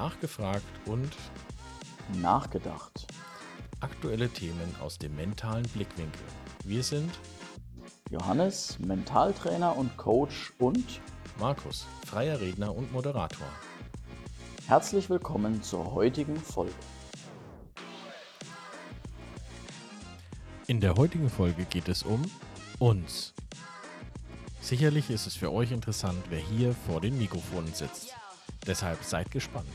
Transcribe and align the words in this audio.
Nachgefragt 0.00 0.64
und 0.86 1.10
Nachgedacht. 2.22 3.06
aktuelle 3.80 4.30
Themen 4.30 4.74
aus 4.80 4.96
dem 4.96 5.14
mentalen 5.14 5.68
Blickwinkel. 5.74 6.22
Wir 6.64 6.82
sind 6.82 7.10
Johannes, 8.08 8.78
Mentaltrainer 8.78 9.76
und 9.76 9.94
Coach 9.98 10.54
und 10.58 11.02
Markus, 11.38 11.84
freier 12.06 12.40
Redner 12.40 12.74
und 12.74 12.90
Moderator. 12.94 13.46
herzlich 14.66 15.10
willkommen 15.10 15.62
zur 15.62 15.92
heutigen 15.92 16.36
Folge. 16.36 16.72
In 20.66 20.80
der 20.80 20.94
heutigen 20.94 21.28
Folge 21.28 21.66
geht 21.66 21.88
es 21.90 22.04
um 22.04 22.22
uns. 22.78 23.34
Sicherlich 24.62 25.10
ist 25.10 25.26
es 25.26 25.36
für 25.36 25.52
euch 25.52 25.72
interessant, 25.72 26.24
wer 26.30 26.40
hier 26.40 26.74
vor 26.86 27.02
den 27.02 27.18
Mikrofonen 27.18 27.74
sitzt. 27.74 28.14
Deshalb 28.66 29.02
seid 29.04 29.30
gespannt. 29.30 29.68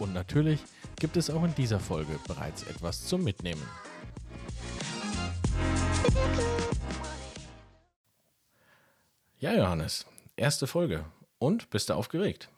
Und 0.00 0.14
natürlich 0.14 0.60
gibt 0.98 1.16
es 1.18 1.28
auch 1.30 1.44
in 1.44 1.54
dieser 1.54 1.78
Folge 1.78 2.18
bereits 2.26 2.62
etwas 2.64 3.06
zum 3.06 3.22
Mitnehmen. 3.22 3.62
Ja, 9.38 9.54
Johannes, 9.54 10.06
erste 10.36 10.66
Folge. 10.66 11.04
Und 11.38 11.68
bist 11.70 11.90
du 11.90 11.94
aufgeregt? 11.94 12.48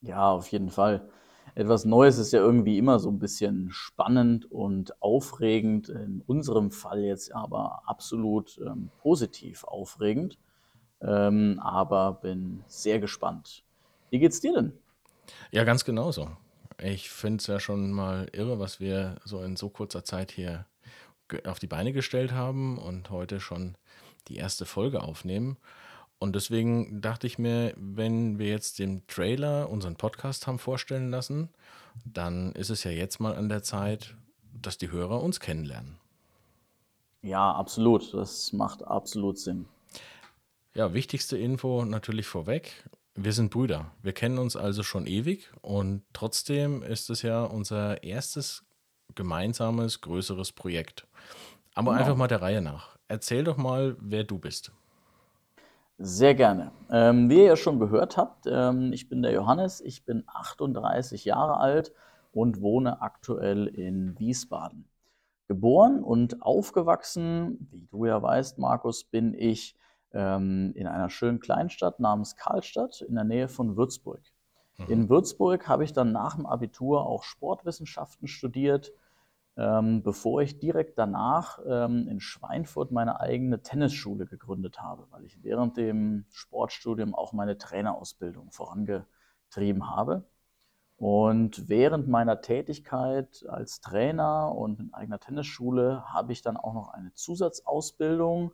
Ja, 0.00 0.30
auf 0.30 0.48
jeden 0.48 0.70
Fall. 0.70 1.08
Etwas 1.54 1.84
Neues 1.84 2.18
ist 2.18 2.32
ja 2.32 2.40
irgendwie 2.40 2.78
immer 2.78 2.98
so 2.98 3.10
ein 3.10 3.18
bisschen 3.18 3.70
spannend 3.70 4.50
und 4.50 5.00
aufregend. 5.00 5.88
In 5.88 6.22
unserem 6.26 6.70
Fall 6.72 7.00
jetzt 7.00 7.32
aber 7.32 7.82
absolut 7.86 8.60
ähm, 8.64 8.90
positiv 8.98 9.64
aufregend. 9.64 10.38
Ähm, 11.00 11.60
aber 11.62 12.14
bin 12.14 12.64
sehr 12.66 12.98
gespannt. 12.98 13.64
Wie 14.10 14.18
geht's 14.18 14.40
dir 14.40 14.52
denn? 14.52 14.72
Ja, 15.50 15.64
ganz 15.64 15.84
genauso. 15.84 16.30
Ich 16.80 17.10
finde 17.10 17.38
es 17.38 17.46
ja 17.46 17.60
schon 17.60 17.90
mal 17.90 18.28
irre, 18.32 18.58
was 18.58 18.80
wir 18.80 19.16
so 19.24 19.42
in 19.42 19.56
so 19.56 19.68
kurzer 19.68 20.04
Zeit 20.04 20.30
hier 20.30 20.66
auf 21.44 21.58
die 21.58 21.66
Beine 21.66 21.92
gestellt 21.92 22.32
haben 22.32 22.78
und 22.78 23.10
heute 23.10 23.40
schon 23.40 23.76
die 24.28 24.36
erste 24.36 24.64
Folge 24.64 25.02
aufnehmen. 25.02 25.56
Und 26.18 26.34
deswegen 26.34 27.00
dachte 27.00 27.26
ich 27.26 27.38
mir, 27.38 27.74
wenn 27.76 28.38
wir 28.38 28.48
jetzt 28.48 28.78
den 28.78 29.06
Trailer, 29.06 29.70
unseren 29.70 29.96
Podcast 29.96 30.46
haben 30.46 30.58
vorstellen 30.58 31.10
lassen, 31.10 31.48
dann 32.04 32.52
ist 32.52 32.70
es 32.70 32.84
ja 32.84 32.90
jetzt 32.90 33.20
mal 33.20 33.36
an 33.36 33.48
der 33.48 33.62
Zeit, 33.62 34.16
dass 34.52 34.78
die 34.78 34.90
Hörer 34.90 35.22
uns 35.22 35.40
kennenlernen. 35.40 35.98
Ja, 37.22 37.52
absolut. 37.52 38.14
Das 38.14 38.52
macht 38.52 38.84
absolut 38.84 39.38
Sinn. 39.38 39.66
Ja, 40.74 40.94
wichtigste 40.94 41.36
Info 41.36 41.84
natürlich 41.84 42.26
vorweg. 42.26 42.88
Wir 43.20 43.32
sind 43.32 43.50
Brüder. 43.50 43.86
Wir 44.00 44.12
kennen 44.12 44.38
uns 44.38 44.54
also 44.54 44.84
schon 44.84 45.08
ewig 45.08 45.50
und 45.60 46.02
trotzdem 46.12 46.84
ist 46.84 47.10
es 47.10 47.22
ja 47.22 47.42
unser 47.42 48.04
erstes 48.04 48.64
gemeinsames, 49.16 50.00
größeres 50.02 50.52
Projekt. 50.52 51.08
Aber 51.74 51.90
Genau. 51.90 52.00
einfach 52.00 52.16
mal 52.16 52.28
der 52.28 52.42
Reihe 52.42 52.62
nach. 52.62 52.96
Erzähl 53.08 53.42
doch 53.42 53.56
mal, 53.56 53.96
wer 53.98 54.22
du 54.22 54.38
bist. 54.38 54.70
Sehr 55.98 56.36
gerne. 56.36 56.70
Ähm, 56.92 57.28
wie 57.28 57.38
ihr 57.38 57.44
ja 57.44 57.56
schon 57.56 57.80
gehört 57.80 58.16
habt, 58.16 58.46
ähm, 58.48 58.92
ich 58.92 59.08
bin 59.08 59.22
der 59.22 59.32
Johannes, 59.32 59.80
ich 59.80 60.04
bin 60.04 60.22
38 60.28 61.24
Jahre 61.24 61.56
alt 61.56 61.92
und 62.30 62.60
wohne 62.60 63.02
aktuell 63.02 63.66
in 63.66 64.16
Wiesbaden. 64.20 64.84
Geboren 65.48 66.04
und 66.04 66.40
aufgewachsen, 66.42 67.66
wie 67.72 67.88
du 67.90 68.04
ja 68.04 68.22
weißt, 68.22 68.58
Markus, 68.58 69.02
bin 69.02 69.34
ich 69.34 69.74
ähm, 70.12 70.72
in 70.74 70.86
einer 70.86 71.10
schönen 71.10 71.40
Kleinstadt 71.40 72.00
namens 72.00 72.36
Karlstadt 72.36 73.02
in 73.02 73.14
der 73.14 73.24
Nähe 73.24 73.48
von 73.48 73.76
Würzburg. 73.76 74.22
In 74.86 75.08
Würzburg 75.08 75.66
habe 75.66 75.82
ich 75.82 75.92
dann 75.92 76.12
nach 76.12 76.36
dem 76.36 76.46
Abitur 76.46 77.04
auch 77.04 77.24
Sportwissenschaften 77.24 78.28
studiert, 78.28 78.92
ähm, 79.56 80.04
bevor 80.04 80.40
ich 80.40 80.60
direkt 80.60 80.98
danach 80.98 81.58
ähm, 81.66 82.06
in 82.06 82.20
Schweinfurt 82.20 82.92
meine 82.92 83.18
eigene 83.18 83.60
Tennisschule 83.60 84.26
gegründet 84.26 84.80
habe, 84.80 85.08
weil 85.10 85.24
ich 85.24 85.42
während 85.42 85.76
dem 85.76 86.26
Sportstudium 86.30 87.12
auch 87.12 87.32
meine 87.32 87.58
Trainerausbildung 87.58 88.52
vorangetrieben 88.52 89.90
habe. 89.90 90.24
Und 90.96 91.68
während 91.68 92.06
meiner 92.06 92.40
Tätigkeit 92.40 93.44
als 93.48 93.80
Trainer 93.80 94.54
und 94.54 94.78
in 94.78 94.94
eigener 94.94 95.18
Tennisschule 95.18 96.04
habe 96.12 96.32
ich 96.32 96.42
dann 96.42 96.56
auch 96.56 96.74
noch 96.74 96.88
eine 96.88 97.12
Zusatzausbildung 97.14 98.52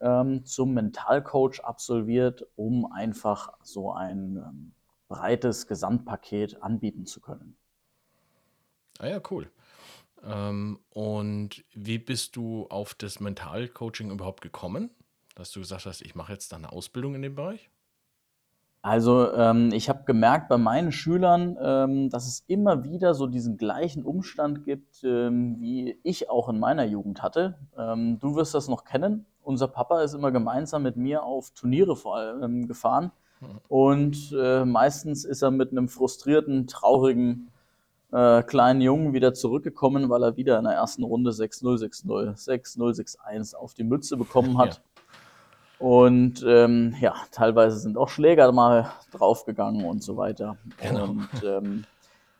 ähm, 0.00 0.44
zum 0.44 0.74
Mentalcoach 0.74 1.60
absolviert, 1.60 2.46
um 2.56 2.90
einfach 2.90 3.52
so 3.62 3.92
ein 3.92 4.36
ähm, 4.36 4.72
breites 5.08 5.66
Gesamtpaket 5.66 6.62
anbieten 6.62 7.06
zu 7.06 7.20
können. 7.20 7.56
Ah 8.98 9.08
ja, 9.08 9.20
cool. 9.30 9.50
Ähm, 10.22 10.78
und 10.90 11.64
wie 11.72 11.98
bist 11.98 12.36
du 12.36 12.66
auf 12.68 12.94
das 12.94 13.20
Mentalcoaching 13.20 14.10
überhaupt 14.10 14.40
gekommen? 14.40 14.90
Dass 15.34 15.50
du 15.50 15.60
gesagt 15.60 15.86
hast, 15.86 16.00
ich 16.00 16.14
mache 16.14 16.32
jetzt 16.32 16.52
da 16.52 16.56
eine 16.56 16.72
Ausbildung 16.72 17.14
in 17.14 17.22
dem 17.22 17.34
Bereich? 17.34 17.70
Also 18.82 19.32
ähm, 19.32 19.70
ich 19.72 19.88
habe 19.88 20.04
gemerkt 20.04 20.50
bei 20.50 20.58
meinen 20.58 20.92
Schülern, 20.92 21.56
ähm, 21.58 22.10
dass 22.10 22.26
es 22.26 22.44
immer 22.48 22.84
wieder 22.84 23.14
so 23.14 23.26
diesen 23.26 23.56
gleichen 23.56 24.04
Umstand 24.04 24.62
gibt, 24.64 25.02
ähm, 25.04 25.58
wie 25.58 25.98
ich 26.02 26.28
auch 26.28 26.50
in 26.50 26.60
meiner 26.60 26.84
Jugend 26.84 27.22
hatte. 27.22 27.58
Ähm, 27.78 28.18
du 28.20 28.36
wirst 28.36 28.54
das 28.54 28.68
noch 28.68 28.84
kennen. 28.84 29.24
Unser 29.44 29.68
Papa 29.68 30.02
ist 30.02 30.14
immer 30.14 30.32
gemeinsam 30.32 30.82
mit 30.82 30.96
mir 30.96 31.22
auf 31.22 31.50
Turniere 31.50 31.96
vor 31.96 32.16
allem 32.16 32.66
gefahren 32.66 33.12
und 33.68 34.34
äh, 34.38 34.64
meistens 34.64 35.24
ist 35.24 35.42
er 35.42 35.50
mit 35.50 35.70
einem 35.70 35.88
frustrierten, 35.88 36.66
traurigen 36.66 37.50
äh, 38.12 38.42
kleinen 38.42 38.80
Jungen 38.80 39.12
wieder 39.12 39.34
zurückgekommen, 39.34 40.08
weil 40.08 40.22
er 40.22 40.36
wieder 40.36 40.58
in 40.58 40.64
der 40.64 40.74
ersten 40.74 41.02
Runde 41.02 41.30
6-0, 41.30 41.78
6-0, 42.06 42.46
6-0, 42.46 43.16
6-1 43.18 43.54
auf 43.54 43.74
die 43.74 43.84
Mütze 43.84 44.16
bekommen 44.16 44.58
hat. 44.58 44.82
Und 45.78 46.44
ähm, 46.46 46.94
ja, 47.00 47.14
teilweise 47.32 47.78
sind 47.78 47.98
auch 47.98 48.08
Schläger 48.08 48.52
mal 48.52 48.92
draufgegangen 49.10 49.84
und 49.84 50.02
so 50.02 50.16
weiter. 50.16 50.56
Genau. 50.80 51.04
Und 51.04 51.28
ähm, 51.44 51.84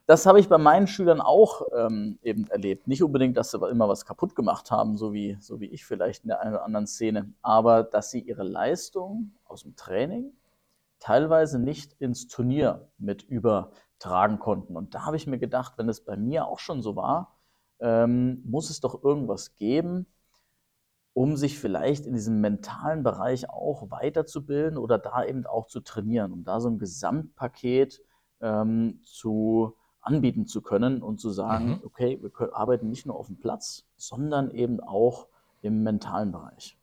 das 0.07 0.27
habe 0.27 0.39
ich 0.39 0.49
bei 0.49 0.59
meinen 0.59 0.87
Schülern 0.87 1.21
auch 1.21 1.63
ähm, 1.75 2.19
eben 2.23 2.47
erlebt. 2.49 2.87
Nicht 2.87 3.03
unbedingt, 3.03 3.37
dass 3.37 3.51
sie 3.51 3.69
immer 3.69 3.89
was 3.89 4.05
kaputt 4.05 4.35
gemacht 4.35 4.71
haben, 4.71 4.97
so 4.97 5.13
wie, 5.15 5.39
so 5.41 5.61
wie 5.61 5.67
ich 5.67 5.87
vielleicht 5.87 6.25
in 6.25 6.29
der 6.29 6.41
einen 6.41 6.55
oder 6.55 6.65
anderen 6.65 6.87
Szene, 6.87 7.33
aber 7.43 7.85
dass 7.85 8.11
sie 8.11 8.21
ihre 8.21 8.43
Leistung 8.43 9.33
aus 9.45 9.63
dem 9.63 9.77
Training 9.77 10.33
teilweise 10.99 11.59
nicht 11.59 11.95
ins 12.01 12.29
Turnier 12.29 12.89
mit 12.99 13.23
übertragen 13.23 14.39
konnten. 14.39 14.77
Und 14.77 14.95
da 14.95 15.07
habe 15.07 15.17
ich 15.17 15.27
mir 15.27 15.39
gedacht, 15.39 15.75
wenn 15.79 15.89
es 15.89 16.05
bei 16.05 16.17
mir 16.17 16.47
auch 16.47 16.59
schon 16.59 16.83
so 16.83 16.97
war, 16.97 17.39
ähm, 17.81 18.43
muss 18.45 18.71
es 18.71 18.81
doch 18.81 19.03
irgendwas 19.03 19.57
geben, 19.57 20.07
um 21.15 21.37
sich 21.37 21.59
vielleicht 21.59 22.07
in 22.07 22.15
diesem 22.15 22.41
mentalen 22.41 23.03
Bereich 23.03 23.49
auch 23.49 23.91
weiterzubilden 23.91 24.79
oder 24.79 24.99
da 24.99 25.25
eben 25.25 25.47
auch 25.47 25.67
zu 25.67 25.81
trainieren, 25.81 26.33
um 26.33 26.45
da 26.45 26.61
so 26.61 26.69
ein 26.69 26.79
Gesamtpaket 26.79 28.03
ähm, 28.41 29.01
zu 29.03 29.77
anbieten 30.05 30.47
zu 30.47 30.63
können 30.63 31.03
und 31.03 31.21
zu 31.21 31.31
sagen, 31.31 31.79
Mhm. 31.79 31.83
okay, 31.85 32.19
wir 32.23 32.31
können, 32.31 32.53
arbeiten 32.53 32.89
nicht 32.91 33.07
nur 33.07 33.17
auf 33.17 33.27
dem 33.29 33.39
Platz, 33.39 33.87
sondern 33.97 34.51
eben 34.51 34.81
auch 34.81 35.29
im 35.63 35.83
mentalen 35.83 36.33
Bereich. 36.33 36.79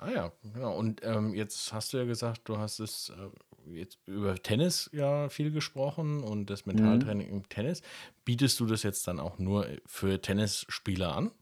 Ah 0.00 0.10
ja, 0.10 0.32
genau. 0.54 0.76
Und 0.76 1.00
ähm, 1.04 1.34
jetzt 1.34 1.72
hast 1.72 1.92
du 1.92 1.98
ja 1.98 2.04
gesagt, 2.04 2.42
du 2.48 2.58
hast 2.58 2.78
es 2.78 3.10
äh, 3.10 3.74
jetzt 3.74 3.98
über 4.06 4.36
Tennis 4.36 4.88
ja 4.92 5.28
viel 5.28 5.50
gesprochen 5.50 6.22
und 6.22 6.50
das 6.50 6.66
Mentaltraining 6.66 7.28
im 7.28 7.48
Tennis. 7.48 7.82
Bietest 8.24 8.60
du 8.60 8.66
das 8.66 8.82
jetzt 8.84 9.08
dann 9.08 9.18
auch 9.18 9.38
nur 9.38 9.66
für 9.86 10.20
Tennisspieler 10.20 11.14
an? 11.16 11.32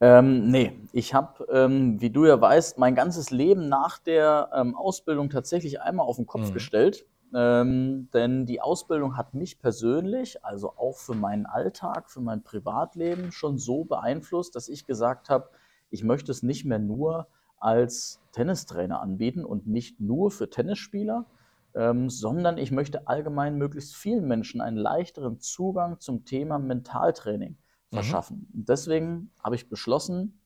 Ähm, 0.00 0.50
nee, 0.50 0.72
ich 0.92 1.12
habe, 1.12 1.46
ähm, 1.52 2.00
wie 2.00 2.10
du 2.10 2.24
ja 2.24 2.40
weißt, 2.40 2.78
mein 2.78 2.94
ganzes 2.94 3.30
Leben 3.30 3.68
nach 3.68 3.98
der 3.98 4.50
ähm, 4.54 4.74
Ausbildung 4.74 5.28
tatsächlich 5.28 5.80
einmal 5.82 6.06
auf 6.06 6.16
den 6.16 6.26
Kopf 6.26 6.52
Mhm. 6.52 6.52
gestellt. 6.52 7.06
Ähm, 7.32 8.08
denn 8.12 8.46
die 8.46 8.60
Ausbildung 8.60 9.16
hat 9.16 9.34
mich 9.34 9.60
persönlich, 9.60 10.44
also 10.44 10.70
auch 10.76 10.96
für 10.96 11.14
meinen 11.14 11.46
Alltag, 11.46 12.10
für 12.10 12.20
mein 12.20 12.42
Privatleben 12.42 13.30
schon 13.30 13.58
so 13.58 13.84
beeinflusst, 13.84 14.56
dass 14.56 14.68
ich 14.68 14.86
gesagt 14.86 15.28
habe, 15.28 15.50
ich 15.90 16.02
möchte 16.02 16.32
es 16.32 16.42
nicht 16.42 16.64
mehr 16.64 16.78
nur 16.78 17.28
als 17.58 18.20
Tennistrainer 18.32 19.00
anbieten 19.00 19.44
und 19.44 19.66
nicht 19.66 20.00
nur 20.00 20.30
für 20.30 20.50
Tennisspieler, 20.50 21.26
ähm, 21.74 22.10
sondern 22.10 22.58
ich 22.58 22.72
möchte 22.72 23.06
allgemein 23.06 23.56
möglichst 23.56 23.94
vielen 23.94 24.26
Menschen 24.26 24.60
einen 24.60 24.76
leichteren 24.76 25.38
Zugang 25.38 26.00
zum 26.00 26.24
Thema 26.24 26.58
Mentaltraining 26.58 27.56
verschaffen. 27.90 28.48
Und 28.54 28.68
deswegen 28.68 29.30
habe 29.42 29.54
ich 29.54 29.68
beschlossen, 29.68 30.40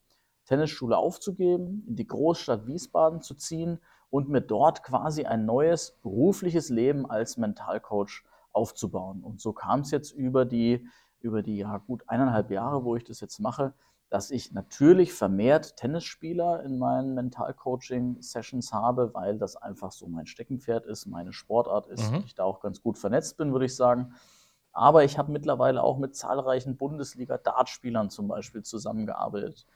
Tennisschule 0.47 0.97
aufzugeben, 0.99 1.85
in 1.87 1.97
die 1.97 2.07
Großstadt 2.07 2.67
Wiesbaden 2.67 3.23
zu 3.23 3.35
ziehen 3.35 3.79
und 4.15 4.29
mir 4.29 4.43
dort 4.43 4.85
quasi 4.85 5.25
ein 5.25 5.45
neues 5.45 5.99
berufliches 6.01 6.69
Leben 6.69 7.05
als 7.11 7.37
Mentalcoach 7.37 8.23
aufzubauen. 8.53 9.25
Und 9.25 9.41
so 9.41 9.53
kam 9.53 9.81
es 9.81 9.91
jetzt 9.91 10.13
über 10.13 10.45
die, 10.45 10.87
über 11.19 11.43
die 11.43 11.57
ja, 11.57 11.79
gut 11.79 12.05
eineinhalb 12.07 12.53
Jahre, 12.53 12.85
wo 12.85 12.95
ich 12.95 13.03
das 13.03 13.19
jetzt 13.19 13.41
mache, 13.41 13.75
dass 14.11 14.31
ich 14.31 14.53
natürlich 14.53 15.13
vermehrt 15.13 15.77
Tennisspieler 15.77 16.63
in 16.63 16.79
meinen 16.79 17.15
Mental-Coaching-Sessions 17.15 18.73
habe, 18.73 19.13
weil 19.15 19.37
das 19.37 19.57
einfach 19.57 19.91
so 19.91 20.07
mein 20.07 20.27
Steckenpferd 20.27 20.87
ist, 20.87 21.07
meine 21.07 21.33
Sportart 21.33 21.89
ist 21.89 22.13
Mhm. 22.13 22.23
ich 22.25 22.37
da 22.37 22.45
auch 22.45 22.61
ganz 22.61 22.85
gut 22.85 22.99
vernetzt 23.01 23.37
bin, 23.37 23.51
würde 23.51 23.65
ich 23.65 23.75
sagen. 23.75 24.15
Aber 24.71 25.03
ich 25.03 25.19
habe 25.19 25.33
mittlerweile 25.33 25.83
auch 25.83 25.99
mit 25.99 26.15
zahlreichen 26.15 26.77
Bundesliga-Dartspielern 26.77 28.11
zum 28.11 28.29
Beispiel 28.29 28.63
zusammengearbeitet. 28.63 29.67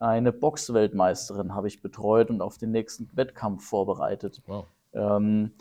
Eine 0.00 0.32
Boxweltmeisterin 0.32 1.54
habe 1.54 1.68
ich 1.68 1.82
betreut 1.82 2.30
und 2.30 2.40
auf 2.40 2.58
den 2.58 2.70
nächsten 2.70 3.08
Wettkampf 3.16 3.64
vorbereitet. 3.64 4.42
Wow. 4.46 4.66
Ähm, 4.92 5.52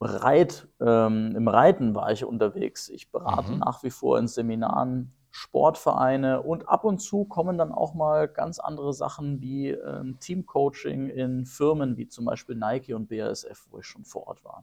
Reit, 0.00 0.68
ähm, 0.80 1.34
Im 1.34 1.48
Reiten 1.48 1.94
war 1.96 2.12
ich 2.12 2.24
unterwegs. 2.24 2.88
Ich 2.88 3.10
berate 3.10 3.52
Mhm. 3.52 3.58
nach 3.58 3.82
wie 3.82 3.90
vor 3.90 4.16
in 4.18 4.28
Seminaren 4.28 5.10
Sportvereine 5.30 6.42
und 6.42 6.68
ab 6.68 6.84
und 6.84 6.98
zu 7.00 7.24
kommen 7.24 7.58
dann 7.58 7.72
auch 7.72 7.94
mal 7.94 8.28
ganz 8.28 8.60
andere 8.60 8.92
Sachen 8.92 9.40
wie 9.42 9.70
ähm, 9.70 10.16
Teamcoaching 10.20 11.08
in 11.08 11.46
Firmen 11.46 11.96
wie 11.96 12.06
zum 12.08 12.24
Beispiel 12.26 12.54
Nike 12.56 12.94
und 12.94 13.08
BASF, 13.08 13.66
wo 13.70 13.78
ich 13.78 13.86
schon 13.86 14.04
vor 14.04 14.28
Ort 14.28 14.44
war. 14.44 14.62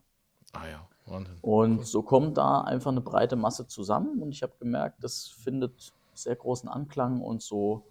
Ah 0.54 0.66
ja, 0.70 0.80
Wahnsinn. 1.06 1.36
Und 1.42 1.78
Cool. 1.78 1.84
so 1.84 2.02
kommt 2.02 2.38
da 2.38 2.62
einfach 2.62 2.90
eine 2.90 3.00
breite 3.02 3.36
Masse 3.36 3.66
zusammen 3.66 4.22
und 4.22 4.32
ich 4.32 4.42
habe 4.42 4.54
gemerkt, 4.58 5.04
das 5.04 5.26
findet 5.28 5.92
sehr 6.14 6.34
großen 6.36 6.68
Anklang 6.68 7.20
und 7.20 7.42
so 7.42 7.84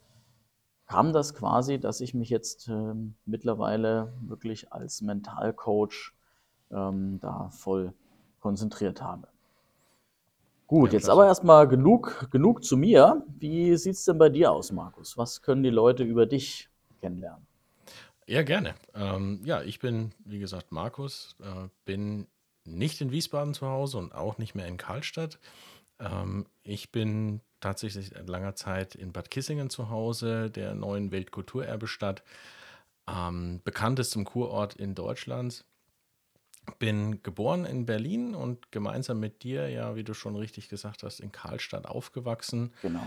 kam 0.86 1.14
das 1.14 1.34
quasi, 1.34 1.80
dass 1.80 2.02
ich 2.02 2.14
mich 2.14 2.30
jetzt 2.30 2.68
ähm, 2.68 3.16
mittlerweile 3.26 4.14
wirklich 4.22 4.72
als 4.74 5.02
Mentalcoach 5.02 6.14
ähm, 6.72 7.20
da 7.20 7.50
voll 7.52 7.94
konzentriert 8.40 9.02
habe. 9.02 9.28
Gut, 10.68 10.94
Ja, 10.94 10.94
jetzt 10.94 11.10
aber 11.10 11.26
erstmal 11.28 11.68
genug, 11.68 12.30
genug 12.32 12.64
zu 12.64 12.78
mir. 12.78 13.24
Wie 13.40 13.76
sieht 13.78 13.96
es 13.96 14.06
denn 14.06 14.18
bei 14.18 14.30
dir 14.30 14.52
aus, 14.52 14.72
Markus? 14.72 15.18
Was 15.18 15.42
können 15.42 15.64
die 15.64 15.70
Leute 15.70 16.04
über 16.04 16.26
dich 16.26 16.70
kennenlernen? 17.02 17.48
Ja, 18.28 18.44
gerne. 18.44 18.76
Ähm, 18.96 19.42
ja, 19.46 19.62
ich 19.62 19.80
bin, 19.80 20.12
wie 20.26 20.40
gesagt, 20.40 20.72
Markus, 20.72 21.36
äh, 21.42 21.68
bin 21.86 22.28
nicht 22.64 23.00
in 23.02 23.12
Wiesbaden 23.12 23.54
zu 23.54 23.68
Hause 23.68 24.00
und 24.00 24.14
auch 24.16 24.38
nicht 24.40 24.56
mehr 24.56 24.68
in 24.68 24.78
Karlstadt. 24.78 25.40
Ähm, 26.00 26.48
ich 26.64 26.92
bin 26.92 27.42
tatsächlich 27.60 28.10
seit 28.10 28.28
langer 28.30 28.56
Zeit 28.56 28.96
in 28.96 29.12
Bad 29.12 29.32
Kissingen 29.32 29.70
zu 29.70 29.90
Hause, 29.90 30.50
der 30.50 30.76
neuen 30.76 31.12
Weltkulturerbestadt, 31.12 32.24
ähm, 33.08 33.62
bekanntestem 33.64 34.26
Kurort 34.26 34.76
in 34.76 34.96
Deutschland. 34.96 35.66
Bin 36.80 37.22
geboren 37.22 37.66
in 37.66 37.86
Berlin 37.86 38.34
und 38.34 38.72
gemeinsam 38.72 39.20
mit 39.20 39.44
dir, 39.44 39.70
ja, 39.70 39.96
wie 39.96 40.04
du 40.04 40.16
schon 40.16 40.36
richtig 40.36 40.68
gesagt 40.68 41.04
hast, 41.04 41.20
in 41.20 41.32
Karlstadt 41.32 41.86
aufgewachsen. 41.86 42.74
Genau. 42.82 43.06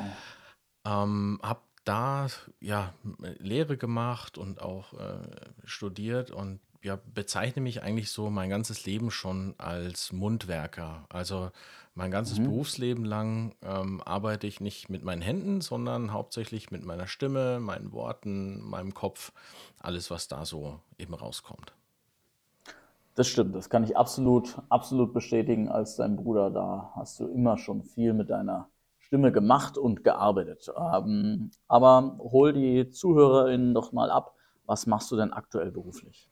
Ähm, 0.87 1.41
habe 1.43 1.63
da 1.85 2.29
ja 2.61 2.95
Lehre 3.39 3.77
gemacht 3.77 4.39
und 4.39 4.61
auch 4.61 4.93
äh, 4.93 5.19
studiert 5.65 6.31
und 6.31 6.61
ja, 6.83 6.99
bezeichne 7.15 7.63
mich 7.63 7.83
eigentlich 7.83 8.11
so 8.11 8.31
mein 8.31 8.51
ganzes 8.51 8.85
Leben 8.87 9.11
schon 9.11 9.55
als 9.59 10.13
Mundwerker. 10.13 11.07
Also 11.09 11.51
mein 11.99 12.13
ganzes 12.13 12.39
Mhm. 12.39 12.45
Berufsleben 12.45 13.05
lang 13.05 13.57
ähm, 13.61 14.01
arbeite 14.05 14.47
ich 14.47 14.61
nicht 14.61 14.89
mit 14.89 15.03
meinen 15.03 15.21
Händen, 15.21 15.61
sondern 15.61 16.13
hauptsächlich 16.13 16.71
mit 16.71 16.85
meiner 16.85 17.09
Stimme, 17.09 17.59
meinen 17.59 17.93
Worten, 17.93 18.63
meinem 18.63 18.95
Kopf, 18.95 19.33
alles, 19.81 20.09
was 20.09 20.29
da 20.29 20.45
so 20.45 20.79
eben 20.97 21.13
rauskommt. 21.15 21.75
Das 23.17 23.27
stimmt, 23.27 23.55
das 23.55 23.69
kann 23.69 23.83
ich 23.85 23.97
absolut, 23.97 24.59
absolut 24.69 25.13
bestätigen. 25.13 25.69
Als 25.69 25.97
dein 25.97 26.17
Bruder, 26.17 26.51
da 26.51 26.93
hast 26.95 27.19
du 27.21 27.27
immer 27.27 27.59
schon 27.59 27.83
viel 27.83 28.13
mit 28.15 28.31
deiner 28.31 28.71
Stimme 29.01 29.33
gemacht 29.33 29.77
und 29.77 30.05
gearbeitet. 30.05 30.71
Ähm, 30.77 31.51
aber 31.67 32.17
hol 32.21 32.53
die 32.53 32.91
ZuhörerInnen 32.91 33.75
doch 33.75 33.93
mal 33.93 34.11
ab. 34.11 34.35
Was 34.67 34.87
machst 34.87 35.11
du 35.11 35.17
denn 35.17 35.33
aktuell 35.33 35.73
beruflich? 35.73 36.31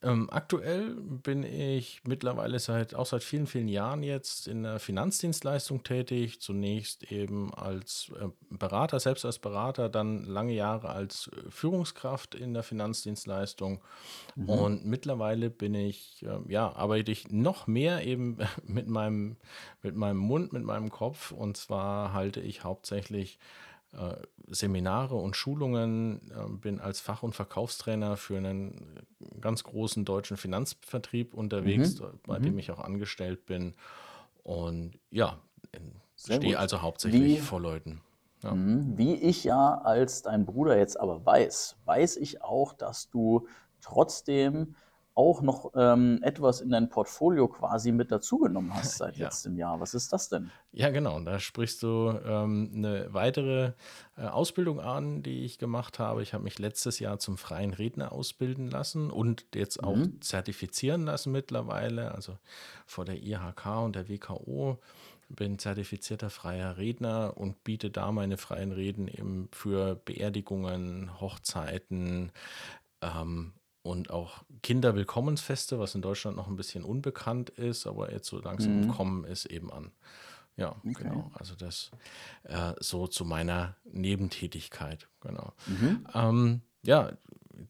Ähm, 0.00 0.28
aktuell 0.30 0.94
bin 0.94 1.42
ich 1.42 2.02
mittlerweile 2.06 2.60
seit, 2.60 2.94
auch 2.94 3.06
seit 3.06 3.24
vielen, 3.24 3.48
vielen 3.48 3.66
Jahren 3.66 4.04
jetzt 4.04 4.46
in 4.46 4.62
der 4.62 4.78
Finanzdienstleistung 4.78 5.82
tätig. 5.82 6.40
Zunächst 6.40 7.10
eben 7.10 7.52
als 7.52 8.12
äh, 8.20 8.28
Berater, 8.48 9.00
selbst 9.00 9.24
als 9.24 9.40
Berater, 9.40 9.88
dann 9.88 10.22
lange 10.22 10.52
Jahre 10.52 10.90
als 10.90 11.28
äh, 11.28 11.50
Führungskraft 11.50 12.36
in 12.36 12.54
der 12.54 12.62
Finanzdienstleistung. 12.62 13.80
Mhm. 14.36 14.48
Und 14.48 14.84
mittlerweile 14.86 15.50
bin 15.50 15.74
ich, 15.74 16.24
ähm, 16.24 16.44
ja, 16.48 16.76
arbeite 16.76 17.10
ich 17.10 17.30
noch 17.30 17.66
mehr 17.66 18.06
eben 18.06 18.38
mit 18.64 18.86
meinem, 18.86 19.36
mit 19.82 19.96
meinem 19.96 20.18
Mund, 20.18 20.52
mit 20.52 20.62
meinem 20.62 20.90
Kopf. 20.90 21.32
Und 21.32 21.56
zwar 21.56 22.12
halte 22.12 22.40
ich 22.40 22.62
hauptsächlich 22.62 23.40
äh, 23.40 23.77
Seminare 24.50 25.14
und 25.14 25.36
Schulungen, 25.36 26.30
äh, 26.30 26.48
bin 26.50 26.80
als 26.80 27.00
Fach- 27.00 27.22
und 27.22 27.34
Verkaufstrainer 27.34 28.16
für 28.16 28.36
einen 28.36 28.98
ganz 29.40 29.64
großen 29.64 30.04
deutschen 30.04 30.36
Finanzvertrieb 30.36 31.34
unterwegs, 31.34 32.00
Mhm. 32.00 32.06
bei 32.26 32.38
Mhm. 32.38 32.42
dem 32.44 32.58
ich 32.58 32.70
auch 32.70 32.80
angestellt 32.80 33.46
bin. 33.46 33.74
Und 34.42 34.98
ja, 35.10 35.38
stehe 36.16 36.58
also 36.58 36.82
hauptsächlich 36.82 37.22
Wie- 37.22 37.40
vor 37.40 37.60
Leuten. 37.60 38.00
Ja. 38.42 38.54
Mhm. 38.54 38.96
Wie 38.96 39.14
ich 39.14 39.44
ja 39.44 39.78
als 39.82 40.22
dein 40.22 40.46
Bruder 40.46 40.78
jetzt 40.78 40.98
aber 40.98 41.24
weiß, 41.26 41.76
weiß 41.84 42.16
ich 42.18 42.40
auch, 42.42 42.72
dass 42.72 43.10
du 43.10 43.46
trotzdem 43.80 44.74
auch 45.18 45.42
noch 45.42 45.72
ähm, 45.74 46.20
etwas 46.22 46.60
in 46.60 46.70
dein 46.70 46.88
Portfolio 46.88 47.48
quasi 47.48 47.90
mit 47.90 48.12
dazugenommen 48.12 48.72
hast 48.72 48.98
seit 48.98 49.16
Ja. 49.16 49.24
letztem 49.26 49.56
Jahr. 49.58 49.80
Was 49.80 49.92
ist 49.94 50.12
das 50.12 50.28
denn? 50.28 50.52
Ja, 50.70 50.90
genau. 50.90 51.16
Und 51.16 51.24
Da 51.24 51.40
sprichst 51.40 51.82
du 51.82 52.18
ähm, 52.24 52.70
eine 52.74 53.12
weitere 53.12 53.72
äh, 54.16 54.22
Ausbildung 54.26 54.78
an, 54.80 55.22
die 55.24 55.44
ich 55.44 55.58
gemacht 55.58 55.98
habe. 55.98 56.22
Ich 56.22 56.34
habe 56.34 56.44
mich 56.44 56.58
letztes 56.60 57.00
Jahr 57.00 57.18
zum 57.18 57.36
freien 57.36 57.74
Redner 57.74 58.12
ausbilden 58.12 58.70
lassen 58.70 59.10
und 59.10 59.44
jetzt 59.54 59.82
auch 59.82 60.06
Mhm. 60.06 60.20
zertifizieren 60.20 61.04
lassen 61.04 61.32
mittlerweile. 61.32 62.14
Also 62.14 62.38
vor 62.86 63.04
der 63.04 63.20
IHK 63.20 63.66
und 63.84 63.96
der 63.96 64.08
WKO 64.08 64.78
bin 65.30 65.58
zertifizierter 65.58 66.30
freier 66.30 66.78
Redner 66.78 67.36
und 67.36 67.62
biete 67.64 67.90
da 67.90 68.12
meine 68.12 68.36
freien 68.38 68.72
Reden 68.72 69.08
eben 69.08 69.48
für 69.52 69.96
Beerdigungen, 69.96 71.20
Hochzeiten 71.20 72.32
ähm, 73.02 73.52
und 73.88 74.10
auch 74.10 74.44
Kinderwillkommensfeste, 74.62 75.78
was 75.78 75.94
in 75.94 76.02
Deutschland 76.02 76.36
noch 76.36 76.46
ein 76.46 76.56
bisschen 76.56 76.84
unbekannt 76.84 77.48
ist, 77.50 77.86
aber 77.86 78.12
jetzt 78.12 78.28
so 78.28 78.38
langsam 78.38 78.80
Mhm. 78.82 78.88
Kommen 78.88 79.24
ist 79.24 79.46
eben 79.46 79.72
an. 79.72 79.92
Ja, 80.56 80.76
Okay. 80.84 81.04
genau. 81.04 81.30
Also 81.34 81.54
das 81.54 81.90
äh, 82.42 82.74
so 82.80 83.06
zu 83.06 83.24
meiner 83.24 83.76
Nebentätigkeit, 83.84 85.08
genau. 85.20 85.54
Mhm. 85.66 86.06
Ähm, 86.12 86.60
ja, 86.82 87.12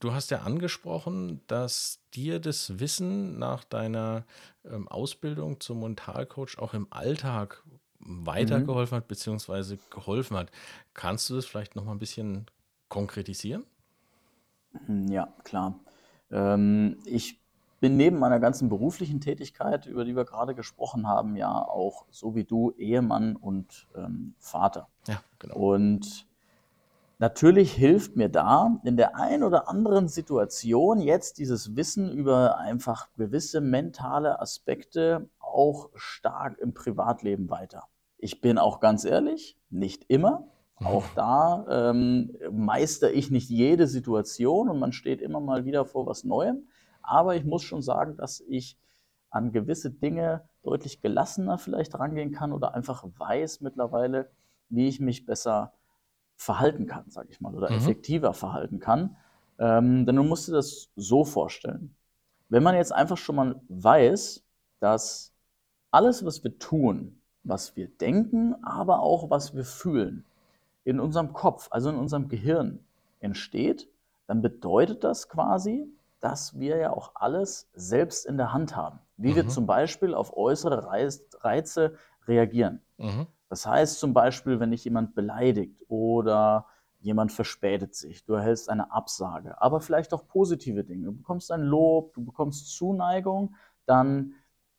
du 0.01 0.13
hast 0.13 0.31
ja 0.31 0.39
angesprochen, 0.39 1.41
dass 1.47 2.01
dir 2.15 2.41
das 2.41 2.81
Wissen 2.81 3.39
nach 3.39 3.63
deiner 3.65 4.25
ähm, 4.65 4.89
Ausbildung 4.89 5.61
zum 5.61 5.81
Mentalcoach 5.81 6.59
auch 6.59 6.75
im 6.75 6.89
Alltag 6.91 7.63
weitergeholfen 8.01 8.97
hat, 8.97 9.07
beziehungsweise 9.09 9.79
geholfen 9.91 10.37
hat. 10.37 10.51
Kannst 10.95 11.31
du 11.31 11.37
das 11.37 11.47
vielleicht 11.47 11.77
noch 11.77 11.85
mal 11.85 11.93
ein 11.93 11.99
bisschen 11.99 12.47
konkretisieren? 12.89 13.65
Ja, 15.09 15.29
klar. 15.45 15.79
Ähm, 16.31 16.99
ich 17.05 17.41
bin 17.81 17.97
neben 17.97 18.19
meiner 18.19 18.41
ganzen 18.41 18.69
beruflichen 18.69 19.21
Tätigkeit, 19.21 19.87
über 19.87 20.05
die 20.05 20.17
wir 20.17 20.25
gerade 20.25 20.55
gesprochen 20.55 21.07
haben, 21.07 21.37
ja 21.37 21.53
auch 21.53 22.07
so 22.11 22.35
wie 22.35 22.45
du 22.45 22.73
Ehemann 22.73 23.37
und 23.37 23.87
ähm, 23.95 24.35
Vater. 24.39 24.89
Ja, 25.07 25.21
genau. 25.39 25.55
Und 25.57 26.27
natürlich 27.19 27.73
hilft 27.73 28.17
mir 28.17 28.29
da 28.29 28.81
in 28.85 28.97
der 28.97 29.17
ein 29.17 29.45
oder 29.45 29.69
anderen 29.69 30.09
Situation 30.09 31.01
jetzt 31.01 31.39
dieses 31.39 31.77
Wissen 31.77 32.11
über 32.11 32.59
einfach 32.59 33.09
gewisse 33.17 33.61
mentale 33.61 34.41
Aspekte 34.41 35.29
auch 35.39 35.91
stark 35.95 36.59
im 36.59 36.75
Privatleben 36.75 37.49
weiter. 37.49 37.85
Ich 38.19 38.41
bin 38.41 38.59
auch 38.59 38.81
ganz 38.81 39.05
ehrlich, 39.05 39.57
nicht 39.71 40.05
immer. 40.09 40.49
Auch 40.85 41.05
da 41.15 41.67
ähm, 41.91 42.37
meister 42.53 43.13
ich 43.13 43.31
nicht 43.31 43.51
jede 43.51 43.87
Situation 43.87 44.69
und 44.69 44.79
man 44.79 44.93
steht 44.93 45.21
immer 45.21 45.41
mal 45.41 45.65
wieder 45.65 45.85
vor 45.85 46.07
was 46.07 46.25
Neuem. 46.25 46.69
Aber 47.03 47.37
ich 47.37 47.45
muss 47.45 47.63
schon 47.63 47.83
sagen, 47.83 48.17
dass 48.17 48.41
ich 48.41 48.79
an 49.31 49.53
gewisse 49.53 49.91
Dinge 49.91 50.49
deutlich 50.63 51.01
gelassener 51.01 51.59
vielleicht 51.59 51.99
rangehen 51.99 52.33
kann 52.33 52.53
oder 52.53 52.75
einfach 52.75 53.05
weiß 53.19 53.61
mittlerweile, 53.61 54.31
wie 54.69 54.89
ich 54.89 55.01
mich 55.01 55.27
besser 55.27 55.73
verhalten 56.37 56.87
kann, 56.87 57.11
sage 57.11 57.29
ich 57.31 57.41
mal, 57.41 57.55
oder 57.55 57.71
Mhm. 57.71 57.77
effektiver 57.77 58.33
verhalten 58.33 58.79
kann. 58.79 59.17
Ähm, 59.59 60.07
denn 60.07 60.17
du 60.17 60.23
musst 60.23 60.49
dir 60.49 60.53
das 60.53 60.91
so 60.97 61.25
vorstellen. 61.25 61.97
Wenn 62.49 62.63
man 62.63 62.77
jetzt 62.77 62.93
einfach 62.93 63.19
schon 63.19 63.37
mal 63.37 63.61
weiß, 63.69 64.45
dass 64.81 65.33
alles, 65.91 66.25
was 66.25 66.45
wir 66.45 66.59
tun, 66.59 67.21
was 67.43 67.77
wir 67.77 67.89
denken, 67.89 68.55
aber 68.65 69.01
auch 69.01 69.31
was 69.31 69.55
wir 69.55 69.65
fühlen, 69.65 70.25
in 70.89 71.01
unserem 71.01 71.33
Kopf, 71.33 71.69
also 71.71 71.91
in 71.91 71.97
unserem 71.97 72.29
Gehirn 72.29 72.85
entsteht, 73.21 73.89
dann 74.27 74.43
bedeutet 74.43 75.05
das 75.05 75.29
quasi, 75.29 75.87
dass 76.21 76.59
wir 76.59 76.77
ja 76.79 76.93
auch 76.93 77.13
alles 77.15 77.71
selbst 77.75 78.27
in 78.27 78.37
der 78.37 78.53
Hand 78.53 78.75
haben. 78.77 78.99
Wie 79.17 79.35
wir 79.37 79.45
Mhm. 79.45 79.49
zum 79.49 79.67
Beispiel 79.67 80.15
auf 80.15 80.37
äußere 80.37 80.85
Reiz- 80.87 81.29
Reize 81.41 81.95
reagieren. 82.27 82.83
Mhm. 82.99 83.27
Das 83.49 83.67
heißt 83.67 83.99
zum 83.99 84.13
Beispiel, 84.15 84.61
wenn 84.61 84.71
dich 84.71 84.85
jemand 84.85 85.15
beleidigt 85.15 85.83
oder 85.89 86.67
jemand 87.01 87.33
verspätet 87.33 87.95
sich, 87.95 88.25
du 88.25 88.35
erhältst 88.35 88.69
eine 88.69 88.93
Absage, 88.93 89.61
aber 89.63 89.81
vielleicht 89.81 90.13
auch 90.13 90.27
positive 90.27 90.85
Dinge. 90.85 91.07
Du 91.07 91.13
bekommst 91.13 91.51
ein 91.53 91.63
Lob, 91.63 92.13
du 92.15 92.25
bekommst 92.25 92.77
Zuneigung, 92.77 93.55
dann 93.87 94.35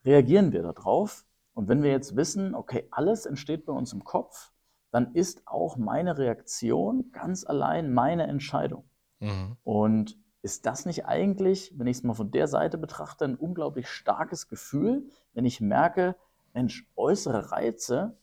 reagieren 0.05 0.51
wir 0.51 0.61
darauf. 0.63 1.25
Und 1.53 1.67
wenn 1.67 1.81
wir 1.81 1.91
jetzt 1.91 2.15
wissen, 2.15 2.55
okay, 2.55 2.87
alles 2.91 3.25
entsteht 3.25 3.65
bei 3.65 3.73
uns 3.73 3.93
im 3.93 4.03
Kopf, 4.03 4.51
dann 4.91 5.13
ist 5.13 5.47
auch 5.47 5.77
meine 5.77 6.17
Reaktion 6.17 7.11
ganz 7.11 7.45
allein 7.45 7.93
meine 7.93 8.27
Entscheidung. 8.27 8.89
Mhm. 9.19 9.57
Und 9.63 10.17
ist 10.41 10.65
das 10.65 10.85
nicht 10.85 11.05
eigentlich, 11.05 11.73
wenn 11.77 11.87
ich 11.87 11.97
es 11.97 12.03
mal 12.03 12.13
von 12.13 12.31
der 12.31 12.47
Seite 12.47 12.77
betrachte, 12.77 13.25
ein 13.25 13.35
unglaublich 13.35 13.89
starkes 13.89 14.47
Gefühl, 14.47 15.09
wenn 15.33 15.45
ich 15.45 15.59
merke, 15.59 16.15
Mensch, 16.53 16.87
äußere 16.95 17.51
Reize 17.51 18.17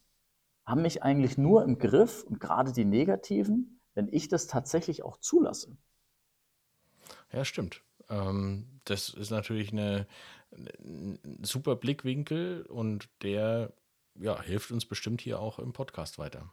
haben 0.65 0.83
mich 0.83 1.03
eigentlich 1.03 1.39
nur 1.39 1.63
im 1.63 1.79
Griff 1.79 2.25
und 2.25 2.41
gerade 2.41 2.73
die 2.73 2.85
negativen, 2.85 3.81
wenn 3.95 4.09
ich 4.11 4.29
das 4.29 4.47
tatsächlich 4.47 5.05
auch 5.05 5.19
zulasse. 5.19 5.77
Ja, 7.33 7.45
stimmt. 7.45 7.83
Ähm, 8.09 8.81
das 8.85 9.11
ist 9.11 9.31
natürlich 9.31 9.73
eine, 9.73 10.07
ein 10.53 11.19
super 11.43 11.77
Blickwinkel 11.77 12.63
und 12.63 13.09
der 13.23 13.73
ja, 14.19 14.41
hilft 14.41 14.71
uns 14.71 14.87
bestimmt 14.87 15.21
hier 15.21 15.41
auch 15.41 15.59
im 15.59 15.73
Podcast 15.73 16.19
weiter. 16.19 16.51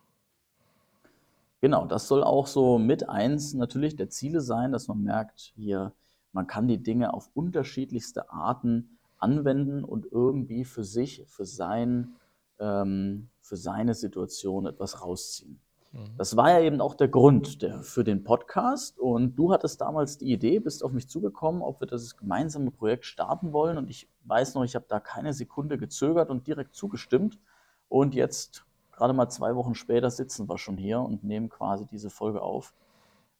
Genau, 1.64 1.86
das 1.86 2.10
soll 2.10 2.26
auch 2.26 2.48
so 2.48 2.78
mit 2.78 3.08
eins 3.08 3.54
natürlich 3.54 3.96
der 3.96 4.10
Ziele 4.10 4.42
sein, 4.42 4.74
dass 4.74 4.90
man 4.90 5.02
merkt, 5.02 5.54
hier, 5.56 5.94
man 6.34 6.46
kann 6.46 6.68
die 6.68 6.84
Dinge 6.84 7.14
auf 7.14 7.30
unterschiedlichste 7.36 8.30
Arten 8.30 8.98
anwenden 9.18 9.86
und 9.86 10.06
irgendwie 10.12 10.66
für 10.66 10.84
sich, 10.84 11.24
für 11.26 11.46
sein, 11.46 12.16
ähm, 12.60 13.30
für 13.40 13.56
seine 13.56 13.94
Situation 13.94 14.66
etwas 14.66 15.02
rausziehen. 15.02 15.62
Mhm. 15.94 16.18
Das 16.18 16.36
war 16.36 16.50
ja 16.50 16.60
eben 16.60 16.82
auch 16.82 16.96
der 16.96 17.08
Grund 17.08 17.62
der, 17.62 17.82
für 17.82 18.04
den 18.04 18.26
Podcast. 18.26 19.00
Und 19.00 19.38
du 19.38 19.54
hattest 19.54 19.80
damals 19.80 20.18
die 20.18 20.34
Idee, 20.34 20.60
bist 20.60 20.84
auf 20.84 20.92
mich 20.92 21.08
zugekommen, 21.08 21.62
ob 21.62 21.80
wir 21.80 21.88
das 21.88 22.18
gemeinsame 22.18 22.72
Projekt 22.72 23.06
starten 23.06 23.54
wollen. 23.54 23.78
Und 23.78 23.90
ich 23.90 24.10
weiß 24.26 24.56
noch, 24.56 24.66
ich 24.66 24.76
habe 24.76 24.88
da 24.90 25.00
keine 25.00 25.32
Sekunde 25.32 25.78
gezögert 25.78 26.30
und 26.30 26.46
direkt 26.46 26.76
zugestimmt. 26.76 27.40
Und 27.88 28.16
jetzt 28.16 28.66
gerade 28.96 29.14
mal 29.14 29.30
zwei 29.30 29.56
Wochen 29.56 29.76
später 29.76 30.10
sitzen 30.10 30.48
wir 30.48 30.58
schon 30.58 30.78
hier 30.78 31.00
und 31.00 31.24
nehmen 31.24 31.50
quasi 31.50 31.86
diese 31.86 32.10
Folge 32.10 32.42
auf. 32.42 32.74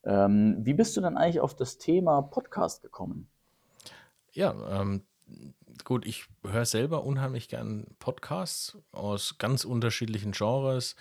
Ähm, 0.04 0.58
wie 0.60 0.74
bist 0.74 0.96
du 0.96 1.00
dann 1.00 1.16
eigentlich 1.16 1.40
auf 1.40 1.54
das 1.54 1.78
Thema 1.78 2.22
Podcast 2.22 2.82
gekommen? 2.82 3.28
Ja, 4.32 4.54
ähm, 4.80 5.02
gut, 5.84 6.06
ich 6.06 6.26
höre 6.42 6.66
selber 6.66 7.04
unheimlich 7.04 7.48
gern 7.48 7.86
Podcasts 7.98 8.76
aus 8.92 9.38
ganz 9.38 9.64
unterschiedlichen 9.64 10.32
Genres. 10.32 10.96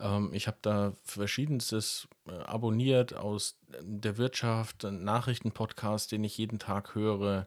Ähm, 0.00 0.30
ich 0.32 0.46
habe 0.46 0.58
da 0.62 0.92
verschiedenstes 1.02 2.08
abonniert 2.30 3.14
aus 3.14 3.58
der 3.80 4.18
Wirtschaft, 4.18 4.84
Nachrichtenpodcast, 4.84 6.12
den 6.12 6.24
ich 6.24 6.38
jeden 6.38 6.58
Tag 6.58 6.94
höre. 6.94 7.46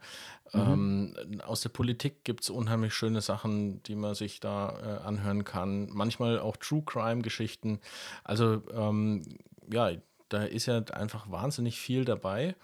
Mhm. 0.53 0.59
Ähm, 0.59 1.41
aus 1.45 1.61
der 1.61 1.69
Politik 1.69 2.23
gibt 2.23 2.43
es 2.43 2.50
unheimlich 2.50 2.93
schöne 2.93 3.21
Sachen, 3.21 3.81
die 3.83 3.95
man 3.95 4.15
sich 4.15 4.39
da 4.39 4.77
äh, 4.79 5.07
anhören 5.07 5.43
kann. 5.43 5.89
Manchmal 5.91 6.39
auch 6.39 6.57
True 6.57 6.83
Crime-Geschichten. 6.85 7.79
Also 8.23 8.61
ähm, 8.73 9.23
ja, 9.71 9.91
da 10.29 10.43
ist 10.43 10.65
ja 10.65 10.79
einfach 10.91 11.29
wahnsinnig 11.29 11.79
viel 11.79 12.05
dabei. 12.05 12.55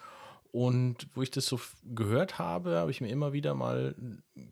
Und 0.57 1.07
wo 1.13 1.21
ich 1.21 1.29
das 1.29 1.45
so 1.45 1.59
gehört 1.83 2.39
habe, 2.39 2.77
habe 2.77 2.89
ich 2.89 2.99
mir 2.99 3.09
immer 3.09 3.31
wieder 3.31 3.53
mal 3.53 3.93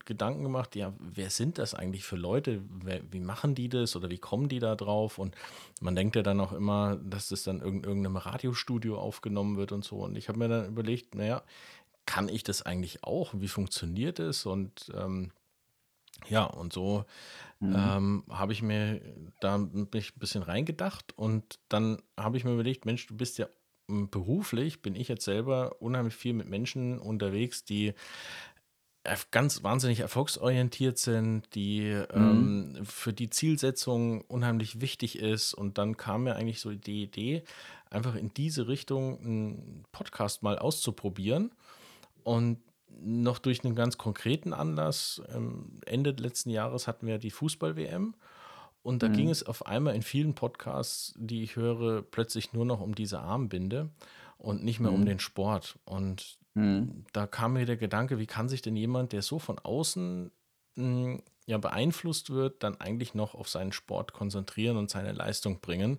Gedanken 0.06 0.44
gemacht, 0.44 0.76
ja, 0.76 0.94
wer 1.00 1.32
sind 1.32 1.58
das 1.58 1.74
eigentlich 1.74 2.04
für 2.04 2.16
Leute? 2.16 2.62
Wer, 2.70 3.02
wie 3.12 3.20
machen 3.20 3.56
die 3.56 3.70
das 3.70 3.96
oder 3.96 4.12
wie 4.12 4.20
kommen 4.20 4.48
die 4.48 4.60
da 4.60 4.76
drauf? 4.76 5.18
Und 5.18 5.34
man 5.82 5.96
denkt 5.96 6.16
ja 6.16 6.22
dann 6.22 6.40
auch 6.42 6.54
immer, 6.54 6.96
dass 6.98 7.30
das 7.30 7.42
dann 7.42 7.60
in 7.60 7.84
irgendeinem 7.84 8.18
Radiostudio 8.18 9.00
aufgenommen 9.00 9.58
wird 9.58 9.72
und 9.72 9.84
so. 9.84 10.04
Und 10.04 10.16
ich 10.16 10.30
habe 10.30 10.38
mir 10.38 10.48
dann 10.48 10.68
überlegt, 10.68 11.16
naja, 11.16 11.42
kann 12.06 12.30
ich 12.30 12.44
das 12.44 12.62
eigentlich 12.62 13.04
auch? 13.04 13.34
Wie 13.34 13.48
funktioniert 13.48 14.20
es? 14.20 14.46
Und 14.46 14.92
ähm, 14.96 15.32
ja, 16.28 16.44
und 16.44 16.72
so 16.72 17.06
mhm. 17.60 17.76
ähm, 17.76 18.24
habe 18.30 18.54
ich 18.54 18.62
mir 18.62 19.02
da 19.40 19.58
mich 19.58 20.16
ein 20.16 20.20
bisschen 20.20 20.44
reingedacht 20.44 21.18
und 21.18 21.58
dann 21.68 22.00
habe 22.16 22.38
ich 22.38 22.44
mir 22.44 22.54
überlegt, 22.54 22.86
Mensch, 22.86 23.08
du 23.08 23.18
bist 23.18 23.40
ja 23.40 23.48
beruflich 23.88 24.82
bin 24.82 24.96
ich 24.96 25.08
jetzt 25.08 25.26
selber 25.26 25.82
unheimlich 25.82 26.16
viel 26.16 26.34
mit 26.34 26.50
Menschen 26.50 27.00
unterwegs, 27.00 27.64
die 27.64 27.94
ganz 29.32 29.64
wahnsinnig 29.64 30.00
erfolgsorientiert 30.00 30.98
sind, 30.98 31.54
die 31.54 31.94
mhm. 32.14 32.76
ähm, 32.76 32.86
für 32.86 33.14
die 33.14 33.30
Zielsetzung 33.30 34.22
unheimlich 34.22 34.82
wichtig 34.82 35.20
ist. 35.20 35.54
Und 35.54 35.78
dann 35.78 35.98
kam 35.98 36.24
mir 36.24 36.36
eigentlich 36.36 36.60
so 36.60 36.72
die 36.72 37.04
Idee, 37.04 37.44
einfach 37.90 38.16
in 38.16 38.34
diese 38.34 38.68
Richtung 38.68 39.20
einen 39.20 39.86
Podcast 39.92 40.44
mal 40.44 40.58
auszuprobieren. 40.58 41.52
Und 42.24 42.60
noch 43.00 43.40
durch 43.40 43.64
einen 43.64 43.76
ganz 43.76 43.98
konkreten 43.98 44.54
Anlass, 44.54 45.22
ähm, 45.30 45.80
Ende 45.86 46.12
letzten 46.12 46.50
Jahres 46.50 46.88
hatten 46.88 47.06
wir 47.08 47.18
die 47.18 47.32
Fußball-WM. 47.32 48.16
Und 48.86 49.02
da 49.02 49.10
mhm. 49.10 49.14
ging 49.14 49.30
es 49.32 49.42
auf 49.42 49.66
einmal 49.66 49.96
in 49.96 50.04
vielen 50.04 50.36
Podcasts, 50.36 51.16
die 51.18 51.42
ich 51.42 51.56
höre, 51.56 52.04
plötzlich 52.04 52.54
nur 52.54 52.66
noch 52.66 52.82
um 52.82 52.94
diese 52.94 53.20
Armbinde 53.20 53.90
und 54.38 54.64
nicht 54.64 54.80
mehr 54.80 54.92
mhm. 54.92 54.98
um 54.98 55.06
den 55.08 55.20
Sport. 55.20 55.80
Und 55.86 56.38
mhm. 56.54 57.04
da 57.12 57.26
kam 57.26 57.54
mir 57.54 57.66
der 57.66 57.78
Gedanke, 57.78 58.20
wie 58.20 58.28
kann 58.28 58.48
sich 58.48 58.62
denn 58.62 58.76
jemand, 58.76 59.12
der 59.12 59.24
so 59.24 59.40
von 59.40 59.58
außen 59.58 60.30
mh, 60.76 60.84
hm, 60.84 61.24
ja 61.48 61.58
beeinflusst 61.58 62.30
wird, 62.30 62.62
dann 62.62 62.80
eigentlich 62.80 63.16
noch 63.16 63.34
auf 63.34 63.50
seinen 63.50 63.72
Sport 63.72 64.14
konzentrieren 64.14 64.78
und 64.78 64.92
seine 64.92 65.14
Leistung 65.14 65.62
bringen? 65.62 65.98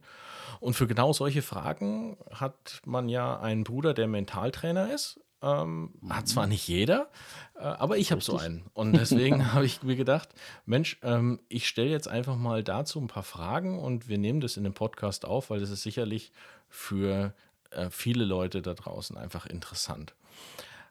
Und 0.60 0.74
für 0.74 0.86
genau 0.86 1.12
solche 1.12 1.42
Fragen 1.42 2.16
hat 2.30 2.82
man 2.86 3.08
ja 3.08 3.40
einen 3.40 3.64
Bruder, 3.64 3.94
der 3.94 4.06
Mentaltrainer 4.06 4.94
ist 4.94 5.18
ähm, 5.42 5.94
hat 6.08 6.28
zwar 6.28 6.46
nicht 6.46 6.66
jeder, 6.66 7.10
äh, 7.54 7.60
aber 7.60 7.98
ich 7.98 8.12
habe 8.12 8.20
so 8.20 8.36
einen. 8.36 8.64
Und 8.74 8.94
deswegen 8.94 9.52
habe 9.52 9.66
ich 9.66 9.82
mir 9.82 9.96
gedacht, 9.96 10.30
Mensch, 10.64 10.98
ähm, 11.02 11.40
ich 11.48 11.68
stelle 11.68 11.90
jetzt 11.90 12.08
einfach 12.08 12.36
mal 12.36 12.62
dazu 12.62 13.00
ein 13.00 13.08
paar 13.08 13.22
Fragen 13.22 13.78
und 13.78 14.08
wir 14.08 14.18
nehmen 14.18 14.40
das 14.40 14.56
in 14.56 14.64
dem 14.64 14.74
Podcast 14.74 15.24
auf, 15.24 15.50
weil 15.50 15.60
das 15.60 15.70
ist 15.70 15.82
sicherlich 15.82 16.32
für 16.68 17.34
äh, 17.70 17.90
viele 17.90 18.24
Leute 18.24 18.62
da 18.62 18.74
draußen 18.74 19.16
einfach 19.16 19.46
interessant. 19.46 20.14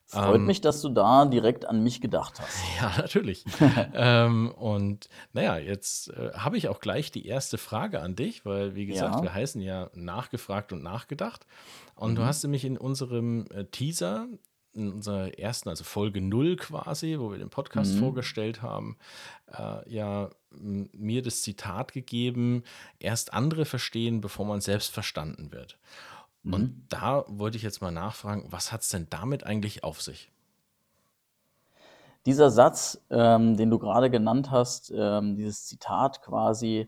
Freut 0.08 0.36
ähm, 0.36 0.46
mich, 0.46 0.62
dass 0.62 0.82
du 0.82 0.90
da 0.90 1.26
direkt 1.26 1.66
an 1.66 1.82
mich 1.82 2.00
gedacht 2.00 2.40
hast. 2.40 2.64
Ja, 2.82 2.94
natürlich. 2.98 3.44
ähm, 3.94 4.52
und 4.52 5.10
naja, 5.34 5.58
jetzt 5.58 6.10
äh, 6.10 6.32
habe 6.34 6.58
ich 6.58 6.68
auch 6.68 6.80
gleich 6.80 7.12
die 7.12 7.26
erste 7.26 7.58
Frage 7.58 8.02
an 8.02 8.16
dich, 8.16 8.46
weil, 8.46 8.76
wie 8.76 8.86
gesagt, 8.86 9.16
ja. 9.16 9.24
wir 9.24 9.34
heißen 9.34 9.62
ja 9.62 9.90
nachgefragt 9.94 10.74
und 10.74 10.84
nachgedacht. 10.84 11.48
Und 11.96 12.12
mhm. 12.12 12.16
du 12.18 12.26
hast 12.26 12.44
nämlich 12.44 12.66
in 12.66 12.78
unserem 12.78 13.48
äh, 13.52 13.66
Teaser, 13.66 14.28
in 14.74 14.92
unserer 14.92 15.40
ersten, 15.40 15.70
also 15.70 15.84
Folge 15.84 16.22
0 16.22 16.58
quasi, 16.58 17.18
wo 17.18 17.32
wir 17.32 17.40
den 17.40 17.50
Podcast 17.50 17.96
mhm. 17.96 18.00
vorgestellt 18.00 18.62
haben, 18.62 18.98
äh, 19.52 19.90
ja 19.92 20.30
mir 20.58 21.22
das 21.22 21.42
Zitat 21.42 21.92
gegeben, 21.92 22.64
erst 23.00 23.34
andere 23.34 23.66
verstehen, 23.66 24.22
bevor 24.22 24.46
man 24.46 24.62
selbst 24.62 24.92
verstanden 24.92 25.52
wird. 25.52 25.78
Und 26.46 26.62
mhm. 26.62 26.86
da 26.90 27.26
wollte 27.28 27.58
ich 27.58 27.64
jetzt 27.64 27.82
mal 27.82 27.92
nachfragen, 27.92 28.46
was 28.50 28.72
hat 28.72 28.82
es 28.82 28.90
denn 28.90 29.08
damit 29.10 29.46
eigentlich 29.46 29.84
auf 29.84 30.02
sich? 30.02 30.32
Dieser 32.26 32.50
Satz, 32.50 33.02
ähm, 33.10 33.58
den 33.58 33.70
du 33.70 33.80
gerade 33.80 34.10
genannt 34.10 34.52
hast, 34.52 34.92
ähm, 34.96 35.36
dieses 35.36 35.66
Zitat 35.66 36.22
quasi, 36.22 36.88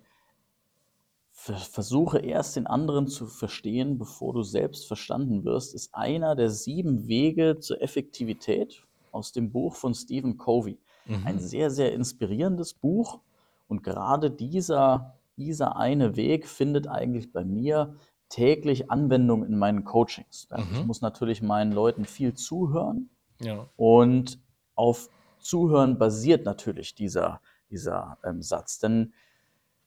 versuche 1.31 2.17
erst 2.17 2.55
den 2.55 2.65
anderen 2.65 3.07
zu 3.07 3.27
verstehen, 3.27 3.99
bevor 3.99 4.33
du 4.33 4.41
selbst 4.41 4.87
verstanden 4.87 5.45
wirst, 5.45 5.75
ist 5.75 5.93
einer 5.93 6.35
der 6.35 6.49
sieben 6.49 7.07
Wege 7.07 7.59
zur 7.59 7.81
Effektivität 7.81 8.83
aus 9.11 9.31
dem 9.31 9.51
Buch 9.51 9.75
von 9.75 9.93
Stephen 9.93 10.37
Covey. 10.37 10.79
Mhm. 11.05 11.25
Ein 11.25 11.39
sehr, 11.39 11.69
sehr 11.69 11.93
inspirierendes 11.93 12.73
Buch. 12.73 13.19
Und 13.67 13.83
gerade 13.83 14.31
dieser, 14.31 15.19
dieser 15.37 15.77
eine 15.77 16.15
Weg 16.15 16.47
findet 16.47 16.87
eigentlich 16.87 17.31
bei 17.31 17.45
mir 17.45 17.95
täglich 18.29 18.91
Anwendung 18.91 19.45
in 19.45 19.57
meinen 19.57 19.83
Coachings. 19.83 20.47
Mhm. 20.51 20.65
Ich 20.73 20.85
muss 20.85 21.01
natürlich 21.01 21.41
meinen 21.41 21.71
Leuten 21.71 22.05
viel 22.05 22.33
zuhören. 22.33 23.09
Ja. 23.39 23.67
Und 23.75 24.39
auf 24.75 25.09
Zuhören 25.39 25.97
basiert 25.97 26.45
natürlich 26.45 26.95
dieser, 26.95 27.41
dieser 27.69 28.17
ähm, 28.23 28.41
Satz. 28.41 28.79
Denn 28.79 29.13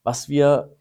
was 0.02 0.28
wir 0.28 0.76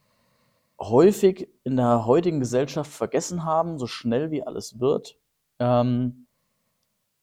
häufig 0.80 1.50
in 1.64 1.76
der 1.76 2.06
heutigen 2.06 2.40
Gesellschaft 2.40 2.92
vergessen 2.92 3.44
haben, 3.44 3.78
so 3.78 3.88
schnell 3.88 4.32
wie 4.32 4.44
alles 4.44 4.80
wird, 4.80 5.18
ähm, 5.60 6.28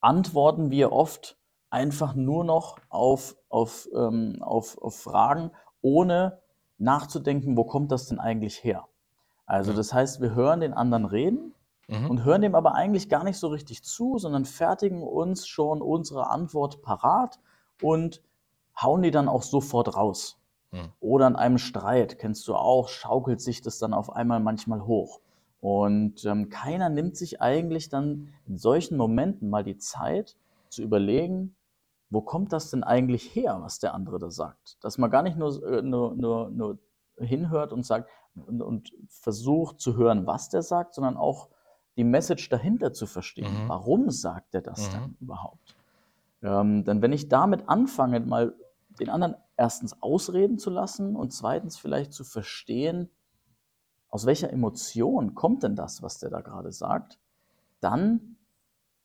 antworten 0.00 0.70
wir 0.70 0.92
oft 0.92 1.38
einfach 1.70 2.14
nur 2.14 2.44
noch 2.44 2.78
auf, 2.88 3.36
auf, 3.48 3.88
ähm, 3.94 4.42
auf, 4.42 4.78
auf 4.78 4.96
Fragen, 4.96 5.50
ohne 5.80 6.40
nachzudenken, 6.78 7.56
wo 7.56 7.64
kommt 7.64 7.90
das 7.92 8.06
denn 8.06 8.18
eigentlich 8.18 8.62
her? 8.62 8.86
Also 9.46 9.72
das 9.72 9.94
heißt, 9.94 10.20
wir 10.20 10.34
hören 10.34 10.60
den 10.60 10.74
anderen 10.74 11.04
reden 11.04 11.54
mhm. 11.88 12.10
und 12.10 12.24
hören 12.24 12.42
dem 12.42 12.54
aber 12.54 12.74
eigentlich 12.74 13.08
gar 13.08 13.24
nicht 13.24 13.38
so 13.38 13.48
richtig 13.48 13.82
zu, 13.82 14.18
sondern 14.18 14.44
fertigen 14.44 15.02
uns 15.02 15.46
schon 15.46 15.80
unsere 15.80 16.28
Antwort 16.28 16.82
parat 16.82 17.38
und 17.80 18.22
hauen 18.80 19.02
die 19.02 19.10
dann 19.10 19.28
auch 19.28 19.42
sofort 19.42 19.96
raus. 19.96 20.38
Mhm. 20.72 20.92
Oder 21.00 21.26
in 21.28 21.36
einem 21.36 21.58
Streit, 21.58 22.18
kennst 22.18 22.46
du 22.48 22.54
auch, 22.54 22.88
schaukelt 22.88 23.40
sich 23.40 23.62
das 23.62 23.78
dann 23.78 23.94
auf 23.94 24.14
einmal 24.14 24.40
manchmal 24.40 24.86
hoch. 24.86 25.20
Und 25.60 26.24
ähm, 26.24 26.48
keiner 26.48 26.88
nimmt 26.88 27.16
sich 27.16 27.40
eigentlich 27.40 27.88
dann 27.88 28.32
in 28.46 28.58
solchen 28.58 28.96
Momenten 28.96 29.48
mal 29.48 29.64
die 29.64 29.78
Zeit 29.78 30.36
zu 30.68 30.82
überlegen, 30.82 31.54
wo 32.10 32.20
kommt 32.20 32.52
das 32.52 32.70
denn 32.70 32.84
eigentlich 32.84 33.34
her, 33.34 33.58
was 33.62 33.78
der 33.78 33.94
andere 33.94 34.18
da 34.18 34.30
sagt? 34.30 34.76
Dass 34.84 34.98
man 34.98 35.10
gar 35.10 35.22
nicht 35.22 35.36
nur, 35.36 35.62
äh, 35.66 35.82
nur, 35.82 36.14
nur, 36.14 36.50
nur 36.50 36.78
hinhört 37.18 37.72
und 37.72 37.84
sagt 37.84 38.10
und, 38.36 38.62
und, 38.62 38.92
versucht 39.08 39.80
zu 39.80 39.96
hören, 39.96 40.26
was 40.26 40.48
der 40.48 40.62
sagt, 40.62 40.94
sondern 40.94 41.16
auch 41.16 41.48
die 41.96 42.04
Message 42.04 42.48
dahinter 42.48 42.92
zu 42.92 43.06
verstehen. 43.06 43.64
Mhm. 43.64 43.68
Warum 43.68 44.10
sagt 44.10 44.54
er 44.54 44.62
das 44.62 44.88
mhm. 44.88 44.92
dann 44.92 45.16
überhaupt? 45.20 45.76
Ähm, 46.42 46.84
denn 46.84 47.02
wenn 47.02 47.12
ich 47.12 47.28
damit 47.28 47.68
anfange, 47.68 48.20
mal 48.20 48.54
den 49.00 49.08
anderen 49.08 49.36
erstens 49.56 50.02
ausreden 50.02 50.58
zu 50.58 50.70
lassen 50.70 51.16
und 51.16 51.32
zweitens 51.32 51.76
vielleicht 51.76 52.12
zu 52.12 52.24
verstehen, 52.24 53.10
aus 54.08 54.26
welcher 54.26 54.52
Emotion 54.52 55.34
kommt 55.34 55.62
denn 55.62 55.76
das, 55.76 56.02
was 56.02 56.18
der 56.18 56.30
da 56.30 56.40
gerade 56.40 56.72
sagt, 56.72 57.18
dann 57.80 58.36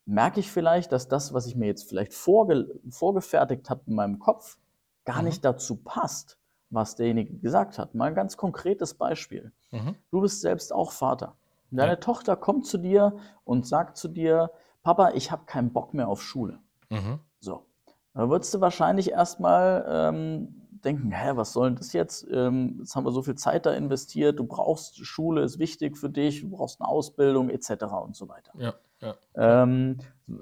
merke 0.04 0.40
ich 0.40 0.50
vielleicht, 0.50 0.92
dass 0.92 1.08
das, 1.08 1.32
was 1.32 1.46
ich 1.46 1.56
mir 1.56 1.66
jetzt 1.66 1.88
vielleicht 1.88 2.14
vorge 2.14 2.80
vorgefertigt 2.90 3.70
habe 3.70 3.82
in 3.86 3.94
meinem 3.94 4.18
Kopf, 4.18 4.58
gar 5.04 5.18
mhm. 5.18 5.26
nicht 5.26 5.44
dazu 5.44 5.76
passt, 5.76 6.38
was 6.72 6.96
derjenige 6.96 7.38
gesagt 7.38 7.78
hat. 7.78 7.94
Mal 7.94 8.06
ein 8.06 8.14
ganz 8.14 8.36
konkretes 8.36 8.94
Beispiel. 8.94 9.52
Mhm. 9.70 9.96
Du 10.10 10.20
bist 10.20 10.40
selbst 10.40 10.72
auch 10.72 10.92
Vater. 10.92 11.36
Deine 11.70 11.92
ja. 11.92 11.96
Tochter 11.96 12.36
kommt 12.36 12.66
zu 12.66 12.76
dir 12.76 13.16
und 13.44 13.66
sagt 13.66 13.96
zu 13.96 14.08
dir, 14.08 14.50
Papa, 14.82 15.12
ich 15.14 15.30
habe 15.30 15.44
keinen 15.46 15.72
Bock 15.72 15.94
mehr 15.94 16.08
auf 16.08 16.22
Schule. 16.22 16.58
Mhm. 16.90 17.20
So. 17.40 17.66
Da 18.14 18.28
würdest 18.28 18.52
du 18.52 18.60
wahrscheinlich 18.60 19.10
erstmal 19.10 19.86
ähm, 19.88 20.62
denken, 20.84 21.12
hä, 21.12 21.32
was 21.34 21.52
soll 21.52 21.68
denn 21.68 21.76
das 21.76 21.92
jetzt? 21.94 22.26
Ähm, 22.30 22.76
jetzt 22.80 22.94
haben 22.94 23.04
wir 23.04 23.12
so 23.12 23.22
viel 23.22 23.36
Zeit 23.36 23.64
da 23.64 23.72
investiert, 23.72 24.38
du 24.38 24.44
brauchst 24.44 25.04
Schule, 25.04 25.42
ist 25.42 25.58
wichtig 25.58 25.96
für 25.96 26.10
dich, 26.10 26.42
du 26.42 26.50
brauchst 26.50 26.80
eine 26.80 26.88
Ausbildung 26.88 27.48
etc. 27.48 27.84
und 28.04 28.16
so 28.16 28.28
weiter. 28.28 28.52
Ja, 28.58 28.74
ja. 29.00 29.14
Ähm, 29.34 29.98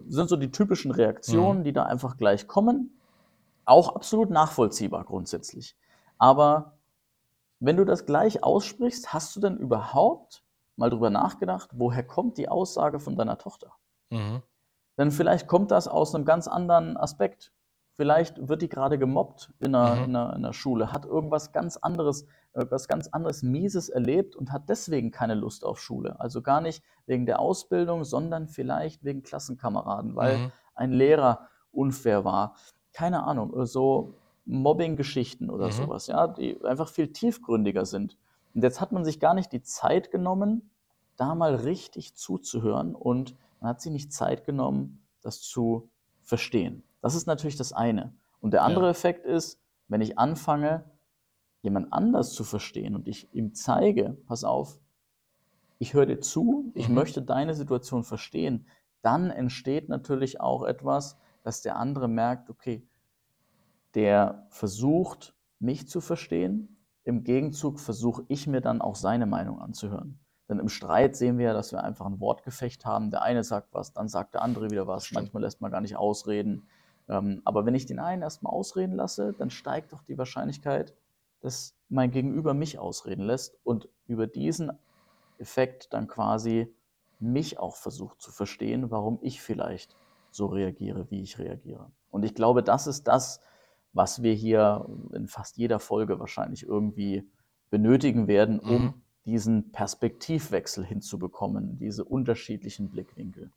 sind 0.09 0.29
so 0.29 0.37
die 0.37 0.51
typischen 0.51 0.91
Reaktionen, 0.91 1.61
mhm. 1.61 1.65
die 1.65 1.73
da 1.73 1.85
einfach 1.85 2.17
gleich 2.17 2.49
kommen. 2.49 2.99
Auch 3.65 3.95
absolut 3.95 4.31
nachvollziehbar 4.31 5.05
grundsätzlich. 5.05 5.77
Aber 6.21 6.79
wenn 7.59 7.77
du 7.77 7.85
das 7.85 8.07
gleich 8.07 8.45
aussprichst, 8.45 9.12
hast 9.12 9.35
du 9.35 9.41
denn 9.41 9.57
überhaupt 9.57 10.45
mal 10.77 10.91
drüber 10.91 11.11
nachgedacht, 11.11 11.71
woher 11.73 12.05
kommt 12.05 12.39
die 12.39 12.49
Aussage 12.49 13.00
von 13.00 13.17
deiner 13.17 13.39
Tochter? 13.39 13.73
Mhm. 14.11 14.43
Denn 14.99 15.11
vielleicht 15.11 15.49
kommt 15.49 15.71
das 15.71 15.89
aus 15.89 16.15
einem 16.15 16.27
ganz 16.27 16.47
anderen 16.47 16.97
Aspekt. 16.97 17.53
Vielleicht 17.95 18.49
wird 18.49 18.62
die 18.62 18.69
gerade 18.69 18.99
gemobbt 18.99 19.50
in 19.61 19.75
einer, 19.75 19.97
mhm. 19.97 20.05
in, 20.05 20.17
einer, 20.17 20.31
in 20.37 20.45
einer, 20.45 20.53
Schule, 20.53 20.93
hat 20.93 21.07
irgendwas 21.07 21.53
ganz 21.53 21.79
anderes, 21.79 22.27
was 22.53 22.87
ganz 22.87 23.09
anderes 23.09 23.43
Mieses 23.43 23.89
erlebt 23.89 24.37
und 24.37 24.53
hat 24.53 24.69
deswegen 24.69 25.11
keine 25.11 25.35
Lust 25.35 25.65
auf 25.65 25.81
Schule. 25.81 26.21
Also 26.21 26.43
gar 26.43 26.61
nicht 26.61 26.83
wegen 27.07 27.25
der 27.25 27.41
Ausbildung, 27.41 28.05
sondern 28.05 28.47
vielleicht 28.47 29.05
wegen 29.05 29.23
Klassenkameraden, 29.23 30.17
weil 30.17 30.37
mhm. 30.37 30.53
ein 30.75 30.93
Lehrer 30.93 31.49
unfair 31.73 32.25
war. 32.25 32.57
Keine 32.93 33.23
Ahnung, 33.25 33.65
so 33.65 34.20
Mobbing-Geschichten 34.50 35.50
oder 35.50 35.66
mhm. 35.66 35.73
sowas, 35.73 36.07
ja, 36.07 36.26
die 36.26 36.62
einfach 36.64 36.88
viel 36.88 37.12
tiefgründiger 37.12 37.87
sind. 37.87 38.16
Und 38.54 38.62
jetzt 38.62 38.80
hat 38.80 38.92
man 38.92 39.04
sich 39.04 39.21
gar 39.21 39.35
nicht 39.35 39.52
die 39.52 39.62
Zeit 39.62 40.11
genommen, 40.11 40.71
da 41.16 41.35
mal 41.35 41.54
richtig 41.54 42.14
zuzuhören 42.14 42.95
und 42.95 43.37
man 43.61 43.71
hat 43.71 43.80
sich 43.80 43.92
nicht 43.92 44.12
Zeit 44.12 44.45
genommen, 44.45 45.02
das 45.21 45.40
zu 45.40 45.90
verstehen. 46.23 46.83
Das 47.02 47.14
ist 47.14 47.26
natürlich 47.26 47.57
das 47.57 47.73
eine. 47.73 48.14
Und 48.40 48.52
der 48.52 48.62
andere 48.62 48.87
ja. 48.87 48.90
Effekt 48.90 49.26
ist, 49.26 49.61
wenn 49.88 50.00
ich 50.00 50.19
anfange, 50.19 50.85
jemand 51.62 51.92
anders 51.92 52.33
zu 52.33 52.42
verstehen 52.42 52.95
und 52.95 53.07
ich 53.07 53.28
ihm 53.35 53.54
zeige, 53.54 54.16
pass 54.26 54.45
auf, 54.45 54.80
ich 55.78 55.95
höre 55.95 56.07
dir 56.07 56.21
zu, 56.21 56.71
ich 56.75 56.88
mhm. 56.88 56.95
möchte 56.95 57.23
deine 57.23 57.54
Situation 57.54 58.02
verstehen, 58.02 58.66
dann 59.02 59.30
entsteht 59.30 59.88
natürlich 59.88 60.40
auch 60.40 60.62
etwas, 60.62 61.19
dass 61.42 61.62
der 61.62 61.76
andere 61.76 62.09
merkt, 62.09 62.51
okay, 62.51 62.87
der 63.94 64.46
versucht, 64.50 65.35
mich 65.59 65.88
zu 65.88 66.00
verstehen. 66.00 66.76
Im 67.05 67.24
Gegenzug 67.24 67.81
versuche 67.81 68.24
ich 68.29 68.46
mir 68.46 68.61
dann 68.61 68.81
auch 68.81 68.94
seine 68.94 69.26
Meinung 69.26 69.61
anzuhören. 69.61 70.18
Denn 70.48 70.59
im 70.59 70.68
Streit 70.68 71.16
sehen 71.16 71.38
wir 71.38 71.46
ja, 71.46 71.53
dass 71.53 71.72
wir 71.72 71.85
einfach 71.85 72.07
ein 72.07 72.20
Wortgefecht 72.20 72.85
haben. 72.85 73.11
Der 73.11 73.22
eine 73.22 73.44
sagt 73.44 73.68
was, 73.72 73.92
dann 73.92 74.09
sagt 74.09 74.35
der 74.35 74.42
andere 74.42 74.70
wieder 74.70 74.87
was. 74.87 75.12
Manchmal 75.12 75.42
lässt 75.44 75.61
man 75.61 75.70
gar 75.70 75.81
nicht 75.81 75.96
ausreden. 75.96 76.66
Ähm, 77.09 77.40
aber 77.44 77.66
wenn 77.66 77.74
ich 77.74 77.87
den 77.87 78.00
einen 78.00 78.22
erstmal 78.22 78.53
ausreden 78.53 78.94
lasse, 78.94 79.33
dann 79.38 79.50
steigt 79.50 79.92
doch 79.92 80.03
die 80.03 80.18
Wahrscheinlichkeit, 80.18 80.94
dass 81.40 81.74
mein 81.88 82.11
Gegenüber 82.11 82.53
mich 82.53 82.79
ausreden 82.79 83.22
lässt 83.22 83.59
und 83.64 83.88
über 84.07 84.26
diesen 84.26 84.72
Effekt 85.38 85.92
dann 85.92 86.07
quasi 86.07 86.74
mich 87.18 87.59
auch 87.59 87.76
versucht 87.76 88.20
zu 88.20 88.31
verstehen, 88.31 88.90
warum 88.90 89.18
ich 89.22 89.40
vielleicht 89.40 89.96
so 90.31 90.46
reagiere, 90.46 91.11
wie 91.11 91.22
ich 91.22 91.38
reagiere. 91.38 91.90
Und 92.11 92.24
ich 92.24 92.35
glaube, 92.35 92.62
das 92.62 92.87
ist 92.87 93.09
das, 93.09 93.40
was 93.92 94.22
wir 94.22 94.33
hier 94.35 94.87
in 95.12 95.26
fast 95.26 95.57
jeder 95.57 95.81
Folge 95.81 96.18
wahrscheinlich 96.20 96.64
irgendwie 96.64 97.29
benötigen 97.70 98.26
werden, 98.29 98.61
um 98.61 98.83
mhm. 98.83 98.94
diesen 99.24 99.72
Perspektivwechsel 99.72 100.85
hinzubekommen, 100.85 101.79
diese 101.79 102.05
unterschiedlichen 102.05 102.90
Blickwinkel. 102.90 103.50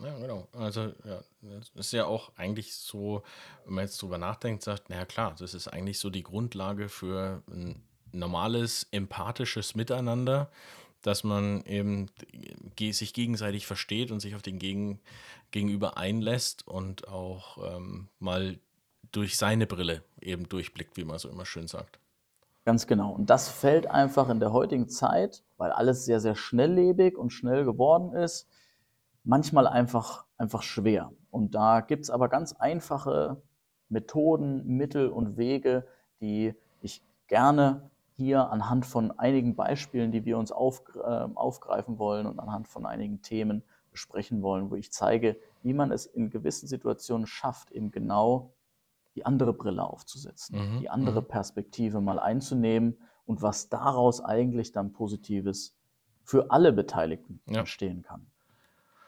Ja, 0.00 0.18
genau. 0.18 0.48
Also, 0.52 0.92
ja, 1.04 1.22
das 1.42 1.70
ist 1.74 1.92
ja 1.92 2.06
auch 2.06 2.32
eigentlich 2.36 2.74
so, 2.74 3.22
wenn 3.64 3.74
man 3.74 3.84
jetzt 3.84 4.00
drüber 4.00 4.18
nachdenkt, 4.18 4.62
sagt, 4.62 4.88
naja, 4.88 5.04
klar, 5.04 5.34
das 5.38 5.52
ist 5.52 5.68
eigentlich 5.68 5.98
so 5.98 6.08
die 6.08 6.22
Grundlage 6.22 6.88
für 6.88 7.42
ein 7.50 7.82
normales, 8.12 8.86
empathisches 8.92 9.74
Miteinander, 9.74 10.50
dass 11.02 11.22
man 11.22 11.64
eben 11.64 12.06
sich 12.78 13.14
gegenseitig 13.14 13.66
versteht 13.66 14.10
und 14.10 14.20
sich 14.20 14.34
auf 14.34 14.42
den 14.42 14.58
Gegen 14.58 15.00
Gegenüber 15.50 15.96
einlässt 15.96 16.66
und 16.66 17.08
auch 17.08 17.76
ähm, 17.76 18.08
mal 18.20 18.58
durch 19.12 19.36
seine 19.36 19.66
Brille 19.66 20.02
eben 20.20 20.48
durchblickt, 20.48 20.96
wie 20.96 21.04
man 21.04 21.18
so 21.18 21.28
immer 21.28 21.46
schön 21.46 21.66
sagt. 21.66 21.98
Ganz 22.64 22.86
genau. 22.86 23.12
Und 23.12 23.30
das 23.30 23.48
fällt 23.48 23.86
einfach 23.86 24.28
in 24.28 24.38
der 24.38 24.52
heutigen 24.52 24.88
Zeit, 24.88 25.42
weil 25.56 25.72
alles 25.72 26.04
sehr, 26.04 26.20
sehr 26.20 26.34
schnelllebig 26.34 27.16
und 27.16 27.30
schnell 27.30 27.64
geworden 27.64 28.12
ist, 28.12 28.46
manchmal 29.24 29.66
einfach, 29.66 30.24
einfach 30.36 30.62
schwer. 30.62 31.12
Und 31.30 31.54
da 31.54 31.80
gibt 31.80 32.04
es 32.04 32.10
aber 32.10 32.28
ganz 32.28 32.52
einfache 32.52 33.40
Methoden, 33.88 34.66
Mittel 34.66 35.08
und 35.08 35.36
Wege, 35.36 35.86
die 36.20 36.54
ich 36.82 37.02
gerne 37.26 37.90
hier 38.16 38.50
anhand 38.50 38.84
von 38.84 39.18
einigen 39.18 39.56
Beispielen, 39.56 40.12
die 40.12 40.24
wir 40.24 40.36
uns 40.36 40.52
auf, 40.52 40.82
äh, 40.94 41.00
aufgreifen 41.34 41.98
wollen 41.98 42.26
und 42.26 42.38
anhand 42.38 42.68
von 42.68 42.84
einigen 42.84 43.22
Themen 43.22 43.62
besprechen 43.90 44.42
wollen, 44.42 44.70
wo 44.70 44.76
ich 44.76 44.92
zeige, 44.92 45.36
wie 45.62 45.72
man 45.72 45.90
es 45.90 46.06
in 46.06 46.30
gewissen 46.30 46.68
Situationen 46.68 47.26
schafft, 47.26 47.70
eben 47.70 47.90
genau 47.90 48.52
die 49.14 49.26
andere 49.26 49.52
Brille 49.52 49.82
aufzusetzen, 49.82 50.74
mhm. 50.74 50.80
die 50.80 50.90
andere 50.90 51.22
mhm. 51.22 51.28
Perspektive 51.28 52.00
mal 52.00 52.18
einzunehmen 52.18 52.98
und 53.24 53.42
was 53.42 53.68
daraus 53.68 54.20
eigentlich 54.20 54.72
dann 54.72 54.92
Positives 54.92 55.76
für 56.22 56.50
alle 56.50 56.72
Beteiligten 56.72 57.40
ja. 57.46 57.60
entstehen 57.60 58.02
kann. 58.02 58.26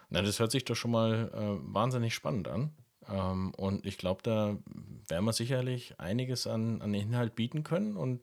Na, 0.09 0.21
das 0.21 0.39
hört 0.39 0.51
sich 0.51 0.65
doch 0.65 0.75
schon 0.75 0.91
mal 0.91 1.31
äh, 1.33 1.73
wahnsinnig 1.73 2.13
spannend 2.13 2.47
an. 2.47 2.71
Ähm, 3.09 3.53
und 3.55 3.85
ich 3.85 3.97
glaube, 3.97 4.21
da 4.23 4.57
werden 5.07 5.25
wir 5.25 5.33
sicherlich 5.33 5.99
einiges 5.99 6.47
an, 6.47 6.81
an 6.81 6.93
Inhalt 6.93 7.35
bieten 7.35 7.63
können. 7.63 7.97
Und 7.97 8.21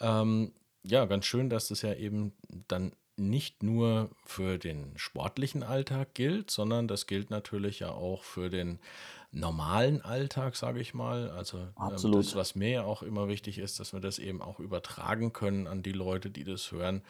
ähm, 0.00 0.52
ja, 0.82 1.04
ganz 1.04 1.26
schön, 1.26 1.50
dass 1.50 1.68
das 1.68 1.82
ja 1.82 1.94
eben 1.94 2.32
dann 2.68 2.92
nicht 3.16 3.62
nur 3.62 4.10
für 4.24 4.58
den 4.58 4.96
sportlichen 4.96 5.62
Alltag 5.62 6.14
gilt, 6.14 6.50
sondern 6.50 6.88
das 6.88 7.06
gilt 7.06 7.30
natürlich 7.30 7.80
ja 7.80 7.90
auch 7.90 8.22
für 8.22 8.48
den 8.48 8.78
normalen 9.30 10.00
Alltag, 10.02 10.56
sage 10.56 10.80
ich 10.80 10.94
mal. 10.94 11.30
Also 11.30 11.58
ähm, 11.58 12.12
das, 12.12 12.34
was 12.34 12.54
mir 12.54 12.70
ja 12.70 12.82
auch 12.84 13.02
immer 13.02 13.28
wichtig 13.28 13.58
ist, 13.58 13.78
dass 13.78 13.92
wir 13.92 14.00
das 14.00 14.18
eben 14.18 14.40
auch 14.40 14.58
übertragen 14.58 15.32
können 15.32 15.66
an 15.66 15.82
die 15.82 15.92
Leute, 15.92 16.30
die 16.30 16.44
das 16.44 16.72
hören, 16.72 17.02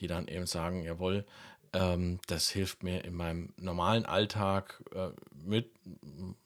die 0.00 0.06
dann 0.06 0.28
eben 0.28 0.46
sagen, 0.46 0.82
jawohl, 0.82 1.26
ähm, 1.72 2.18
das 2.26 2.48
hilft 2.48 2.82
mir 2.82 3.04
in 3.04 3.14
meinem 3.14 3.52
normalen 3.56 4.06
Alltag 4.06 4.82
äh, 4.94 5.10
mit. 5.32 5.70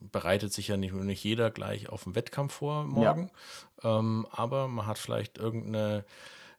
Bereitet 0.01 0.53
sich 0.53 0.69
ja 0.69 0.77
nicht, 0.77 0.93
nicht 0.93 1.23
jeder 1.23 1.51
gleich 1.51 1.89
auf 1.89 2.05
den 2.05 2.15
Wettkampf 2.15 2.55
vor 2.55 2.85
morgen, 2.85 3.31
ja. 3.83 3.99
ähm, 3.99 4.27
aber 4.31 4.67
man 4.67 4.87
hat 4.87 4.99
vielleicht 4.99 5.39
irgendeine 5.39 6.05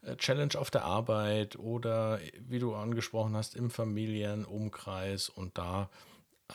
äh, 0.04 0.16
Challenge 0.16 0.58
auf 0.58 0.72
der 0.72 0.86
Arbeit 0.86 1.58
oder 1.58 2.20
wie 2.40 2.60
du 2.60 2.74
angesprochen 2.74 3.36
hast, 3.36 3.56
im 3.56 3.70
Familienumkreis 3.70 5.28
und 5.28 5.58
da 5.58 5.90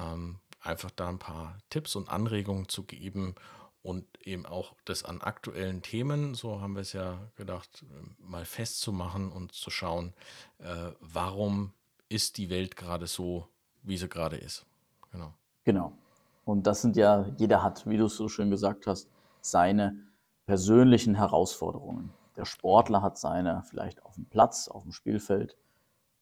ähm, 0.01 0.39
einfach 0.67 0.91
da 0.91 1.09
ein 1.09 1.19
paar 1.19 1.59
Tipps 1.71 1.97
und 1.97 2.09
Anregungen 2.11 2.69
zu 2.69 2.85
geben 2.85 3.35
und 3.83 4.05
eben 4.27 4.47
auch 4.47 4.75
das 4.85 5.05
an 5.05 5.21
aktuellen 5.21 5.81
Themen, 5.81 6.35
so 6.35 6.61
haben 6.61 6.75
wir 6.75 6.81
es 6.81 6.93
ja 6.93 7.19
gedacht, 7.37 7.85
mal 8.19 8.45
festzumachen 8.45 9.31
und 9.31 9.53
zu 9.53 9.71
schauen, 9.71 10.13
äh, 10.59 10.91
warum 11.01 11.73
ist 12.09 12.37
die 12.39 12.51
Welt 12.51 12.77
gerade 12.77 13.07
so, 13.07 13.47
wie 13.83 13.97
sie 13.97 14.09
gerade 14.09 14.37
ist. 14.37 14.67
Genau. 15.13 15.33
Genau. 15.65 15.93
Und 16.45 16.67
das 16.67 16.83
sind 16.83 16.97
ja, 16.97 17.27
jeder 17.39 17.63
hat, 17.63 17.87
wie 17.87 17.97
du 17.97 18.07
es 18.07 18.17
so 18.17 18.29
schön 18.29 18.51
gesagt 18.51 18.87
hast, 18.87 19.09
seine 19.41 19.97
persönlichen 20.47 21.15
Herausforderungen. 21.15 22.13
Der 22.37 22.45
Sportler 22.45 23.03
hat 23.03 23.19
seine 23.19 23.63
vielleicht 23.69 24.05
auf 24.05 24.15
dem 24.15 24.27
Platz, 24.27 24.69
auf 24.69 24.83
dem 24.83 24.93
Spielfeld, 24.93 25.57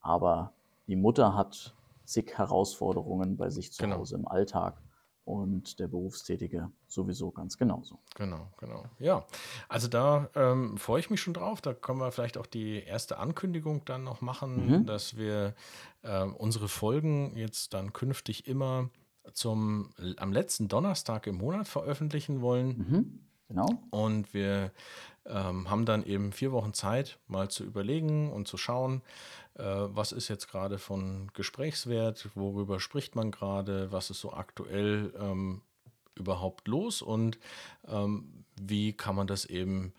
aber 0.01 0.53
die 0.87 0.97
Mutter 0.97 1.35
hat 1.35 1.75
zig 2.05 2.33
Herausforderungen 2.37 3.37
bei 3.37 3.51
sich 3.51 3.73
zu 3.73 3.83
Genau. 3.83 3.97
Hause 3.99 4.17
im 4.17 4.27
Alltag 4.29 4.81
und 5.25 5.79
der 5.81 5.89
Berufstätige 5.89 6.71
sowieso 6.87 7.31
ganz 7.31 7.57
genauso. 7.57 7.99
Genau, 8.15 8.53
genau. 8.59 8.85
Ja, 8.99 9.25
also 9.69 9.89
da 9.89 10.29
ähm, 10.35 10.77
freue 10.77 11.01
ich 11.01 11.09
mich 11.09 11.21
schon 11.23 11.33
drauf. 11.35 11.63
Da 11.63 11.73
können 11.73 11.99
wir 11.99 12.13
vielleicht 12.13 12.37
auch 12.37 12.47
die 12.47 12.83
erste 12.83 13.19
Ankündigung 13.19 13.85
dann 13.87 14.05
noch 14.05 14.21
machen, 14.21 14.67
Mhm. 14.81 14.87
dass 14.87 15.17
wir 15.17 15.55
ähm, 16.03 16.35
unsere 16.37 16.69
Folgen 16.69 17.37
jetzt 17.37 17.73
dann 17.73 17.93
künftig 17.95 18.47
immer 18.47 18.91
zum 19.33 19.91
am 20.19 20.33
letzten 20.33 20.69
Donnerstag 20.69 21.27
im 21.27 21.37
Monat 21.37 21.67
veröffentlichen 21.69 22.43
wollen. 22.43 22.69
Mhm. 22.77 23.21
Genau. 23.49 23.69
Und 23.91 24.35
wir 24.35 24.73
ähm, 25.27 25.71
haben 25.71 25.87
dann 25.87 26.05
eben 26.05 26.33
vier 26.33 26.53
Wochen 26.53 26.75
Zeit, 26.75 27.19
mal 27.27 27.49
zu 27.51 27.65
überlegen 27.65 28.33
und 28.33 28.49
zu 28.49 28.57
schauen, 28.57 29.03
äh, 29.55 29.63
was 29.65 30.13
ist 30.13 30.29
jetzt 30.29 30.49
gerade 30.49 30.79
von 30.79 31.31
Gesprächswert, 31.35 32.29
worüber 32.35 32.81
spricht 32.81 33.17
man 33.17 33.31
gerade, 33.31 33.93
was 33.93 34.11
ist 34.11 34.21
so 34.21 34.33
aktuell 34.33 35.15
ähm, 35.19 35.63
überhaupt 36.15 36.69
los 36.69 37.03
und 37.03 37.39
ähm, 37.89 38.45
wie 38.61 38.93
kann 38.93 39.17
man 39.17 39.27
das 39.27 39.45
eben, 39.47 39.93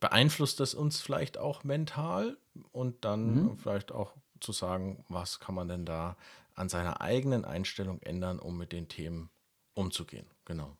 beeinflusst 0.00 0.60
das 0.60 0.74
uns 0.74 1.00
vielleicht 1.00 1.38
auch 1.38 1.64
mental 1.64 2.36
und 2.72 3.04
dann 3.04 3.34
Mhm. 3.34 3.58
vielleicht 3.58 3.92
auch 3.92 4.12
zu 4.40 4.52
sagen, 4.52 5.04
was 5.08 5.40
kann 5.40 5.54
man 5.54 5.68
denn 5.68 5.84
da 5.84 6.16
an 6.54 6.68
seiner 6.68 7.00
eigenen 7.00 7.44
Einstellung 7.44 8.00
ändern, 8.02 8.38
um 8.38 8.56
mit 8.56 8.72
den 8.72 8.88
Themen 8.88 9.30
umzugehen. 9.74 10.26
Genau. 10.44 10.76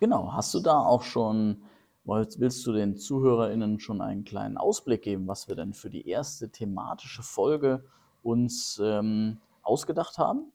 Genau. 0.00 0.32
Hast 0.32 0.54
du 0.54 0.60
da 0.60 0.78
auch 0.78 1.02
schon, 1.02 1.62
willst 2.08 2.66
du 2.66 2.72
den 2.72 2.96
ZuhörerInnen 2.96 3.80
schon 3.80 4.00
einen 4.00 4.24
kleinen 4.24 4.56
Ausblick 4.56 5.02
geben, 5.02 5.26
was 5.28 5.48
wir 5.48 5.56
denn 5.56 5.74
für 5.74 5.90
die 5.90 6.08
erste 6.08 6.50
thematische 6.50 7.22
Folge 7.22 7.84
uns 8.22 8.80
ähm, 8.82 9.40
ausgedacht 9.62 10.18
haben? 10.18 10.52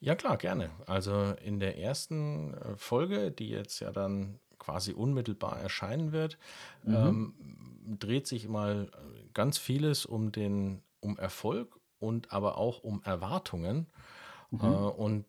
Ja, 0.00 0.14
klar, 0.14 0.36
gerne. 0.36 0.70
Also 0.86 1.32
in 1.42 1.60
der 1.60 1.78
ersten 1.78 2.54
äh, 2.54 2.76
Folge, 2.76 3.30
die 3.32 3.48
jetzt 3.48 3.80
ja 3.80 3.90
dann 3.92 4.40
quasi 4.58 4.92
unmittelbar 4.92 5.58
erscheinen 5.60 6.12
wird, 6.12 6.38
Mhm. 6.84 7.08
ähm, 7.08 7.34
dreht 7.98 8.26
sich 8.26 8.48
mal 8.48 8.90
äh, 8.92 9.28
ganz 9.34 9.58
vieles 9.58 10.06
um 10.06 10.32
den, 10.32 10.82
um 11.00 11.16
Erfolg 11.18 11.78
und 11.98 12.32
aber 12.32 12.58
auch 12.58 12.80
um 12.82 13.02
Erwartungen. 13.02 13.88
Äh, 14.60 14.62
Mhm. 14.62 14.68
und 14.68 15.26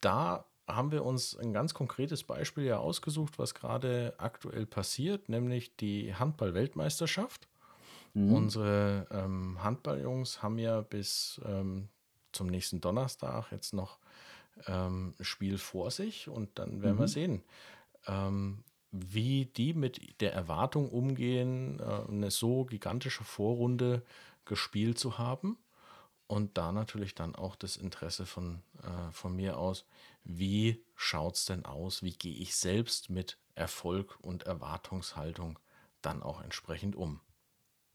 da 0.00 0.49
haben 0.74 0.92
wir 0.92 1.04
uns 1.04 1.36
ein 1.36 1.52
ganz 1.52 1.74
konkretes 1.74 2.24
Beispiel 2.24 2.64
ja 2.64 2.78
ausgesucht, 2.78 3.38
was 3.38 3.54
gerade 3.54 4.14
aktuell 4.18 4.66
passiert, 4.66 5.28
nämlich 5.28 5.76
die 5.76 6.14
Handball-Weltmeisterschaft. 6.14 7.48
Mhm. 8.14 8.32
Unsere 8.34 9.06
ähm, 9.10 9.62
Handballjungs 9.62 10.42
haben 10.42 10.58
ja 10.58 10.80
bis 10.82 11.40
ähm, 11.44 11.88
zum 12.32 12.48
nächsten 12.48 12.80
Donnerstag 12.80 13.50
jetzt 13.52 13.74
noch 13.74 13.98
ähm, 14.66 15.14
ein 15.18 15.24
Spiel 15.24 15.58
vor 15.58 15.90
sich 15.90 16.28
und 16.28 16.58
dann 16.58 16.82
werden 16.82 16.98
wir 16.98 17.02
Mhm. 17.02 17.08
sehen, 17.08 17.44
ähm, 18.06 18.64
wie 18.92 19.46
die 19.46 19.74
mit 19.74 20.20
der 20.20 20.32
Erwartung 20.34 20.90
umgehen, 20.90 21.80
äh, 21.80 22.08
eine 22.08 22.30
so 22.30 22.64
gigantische 22.64 23.24
Vorrunde 23.24 24.04
gespielt 24.44 24.98
zu 24.98 25.18
haben. 25.18 25.58
Und 26.30 26.56
da 26.56 26.70
natürlich 26.70 27.16
dann 27.16 27.34
auch 27.34 27.56
das 27.56 27.76
Interesse 27.76 28.24
von, 28.24 28.62
äh, 28.84 29.10
von 29.10 29.34
mir 29.34 29.58
aus, 29.58 29.84
wie 30.22 30.80
schaut 30.94 31.34
es 31.34 31.44
denn 31.44 31.64
aus? 31.64 32.04
Wie 32.04 32.12
gehe 32.12 32.36
ich 32.36 32.54
selbst 32.54 33.10
mit 33.10 33.36
Erfolg 33.56 34.16
und 34.22 34.44
Erwartungshaltung 34.44 35.58
dann 36.02 36.22
auch 36.22 36.40
entsprechend 36.40 36.94
um? 36.94 37.18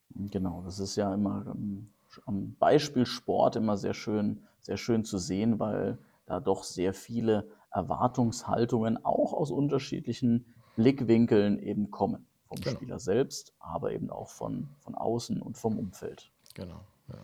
Genau, 0.10 0.62
das 0.66 0.80
ist 0.80 0.98
ja 0.98 1.14
immer 1.14 1.46
ähm, 1.48 1.94
am 2.26 2.56
Beispiel 2.56 3.06
Sport 3.06 3.56
immer 3.56 3.78
sehr 3.78 3.94
schön, 3.94 4.44
sehr 4.60 4.76
schön 4.76 5.06
zu 5.06 5.18
sehen, 5.18 5.58
weil 5.58 5.98
da 6.26 6.42
doch 6.42 6.66
sehr 6.66 6.94
viele 6.94 7.48
Erwartungshaltungen 7.72 9.06
auch 9.06 9.32
aus 9.32 9.50
unterschiedlichen 9.50 10.54
Blickwinkeln 10.76 11.58
eben 11.58 11.90
kommen. 11.90 12.28
Vom 12.50 12.60
Genau. 12.60 12.76
Spieler 12.76 13.00
selbst, 13.00 13.54
aber 13.60 13.94
eben 13.94 14.10
auch 14.10 14.28
von, 14.28 14.68
von 14.82 14.94
außen 14.94 15.42
und 15.42 15.58
vom 15.58 15.80
Umfeld. 15.80 16.34
Genau, 16.54 16.82
ja. 17.08 17.24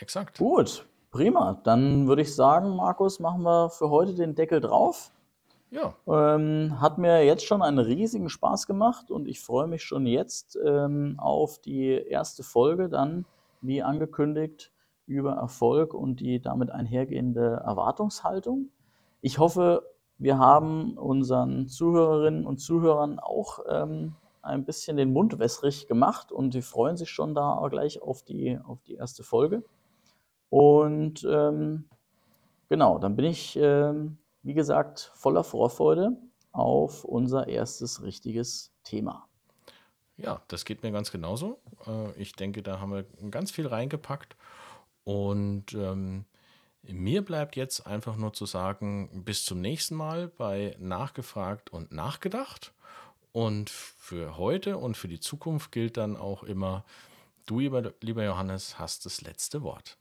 Exakt. 0.00 0.38
Gut, 0.38 0.86
prima. 1.10 1.60
Dann 1.64 2.08
würde 2.08 2.22
ich 2.22 2.34
sagen, 2.34 2.76
Markus, 2.76 3.20
machen 3.20 3.42
wir 3.42 3.70
für 3.70 3.90
heute 3.90 4.14
den 4.14 4.34
Deckel 4.34 4.60
drauf. 4.60 5.12
Ja, 5.70 5.94
Ähm, 6.06 6.80
hat 6.80 6.98
mir 6.98 7.24
jetzt 7.24 7.44
schon 7.44 7.60
einen 7.60 7.80
riesigen 7.80 8.28
Spaß 8.28 8.68
gemacht 8.68 9.10
und 9.10 9.26
ich 9.26 9.40
freue 9.40 9.66
mich 9.66 9.82
schon 9.82 10.06
jetzt 10.06 10.56
ähm, 10.64 11.16
auf 11.18 11.58
die 11.58 11.88
erste 11.90 12.44
Folge 12.44 12.88
dann, 12.88 13.24
wie 13.60 13.82
angekündigt, 13.82 14.70
über 15.06 15.32
Erfolg 15.32 15.92
und 15.92 16.20
die 16.20 16.40
damit 16.40 16.70
einhergehende 16.70 17.62
Erwartungshaltung. 17.64 18.70
Ich 19.20 19.38
hoffe, 19.38 19.82
wir 20.18 20.38
haben 20.38 20.96
unseren 20.96 21.66
Zuhörerinnen 21.66 22.46
und 22.46 22.58
Zuhörern 22.58 23.18
auch 23.18 23.58
ähm, 23.68 24.14
ein 24.42 24.64
bisschen 24.64 24.96
den 24.96 25.12
Mund 25.12 25.38
wässrig 25.38 25.88
gemacht 25.88 26.30
und 26.30 26.54
die 26.54 26.62
freuen 26.62 26.96
sich 26.96 27.10
schon 27.10 27.34
da 27.34 27.66
gleich 27.68 28.00
auf 28.00 28.22
die, 28.22 28.58
auf 28.64 28.82
die 28.84 28.94
erste 28.94 29.24
Folge. 29.24 29.64
Und 30.54 31.26
ähm, 31.28 31.86
genau, 32.68 33.00
dann 33.00 33.16
bin 33.16 33.24
ich, 33.24 33.56
ähm, 33.56 34.18
wie 34.44 34.54
gesagt, 34.54 35.10
voller 35.16 35.42
Vorfreude 35.42 36.16
auf 36.52 37.04
unser 37.04 37.48
erstes 37.48 38.04
richtiges 38.04 38.72
Thema. 38.84 39.26
ja, 40.16 40.40
das 40.46 40.64
geht 40.64 40.84
mir 40.84 40.92
ganz 40.92 41.10
genauso. 41.10 41.58
Äh, 41.88 42.12
ich 42.12 42.34
denke, 42.34 42.62
da 42.62 42.78
haben 42.78 42.92
wir 42.92 43.02
ganz 43.32 43.50
viel 43.50 43.66
reingepackt. 43.66 44.36
Und 45.02 45.74
ähm, 45.74 46.24
mir 46.82 47.24
bleibt 47.24 47.56
jetzt 47.56 47.84
einfach 47.88 48.14
nur 48.14 48.32
zu 48.32 48.46
sagen, 48.46 49.24
bis 49.24 49.44
zum 49.44 49.60
nächsten 49.60 49.96
Mal 49.96 50.28
bei 50.28 50.76
Nachgefragt 50.78 51.72
und 51.72 51.90
Nachgedacht. 51.90 52.72
Und 53.32 53.70
für 53.70 54.36
heute 54.36 54.78
und 54.78 54.96
für 54.96 55.08
die 55.08 55.18
Zukunft 55.18 55.72
gilt 55.72 55.96
dann 55.96 56.16
auch 56.16 56.44
immer, 56.44 56.84
du, 57.46 57.58
lieber, 57.58 57.92
lieber 58.00 58.24
Johannes, 58.24 58.78
hast 58.78 59.04
das 59.04 59.20
letzte 59.20 59.62
Wort. 59.62 59.98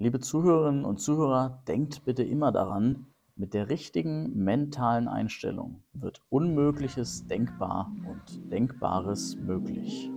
Liebe 0.00 0.20
Zuhörerinnen 0.20 0.84
und 0.84 1.00
Zuhörer, 1.00 1.60
denkt 1.66 2.04
bitte 2.04 2.22
immer 2.22 2.52
daran, 2.52 3.06
mit 3.34 3.52
der 3.52 3.68
richtigen 3.68 4.32
mentalen 4.44 5.08
Einstellung 5.08 5.82
wird 5.92 6.22
Unmögliches 6.28 7.26
denkbar 7.26 7.90
und 8.08 8.52
Denkbares 8.52 9.36
möglich. 9.36 10.08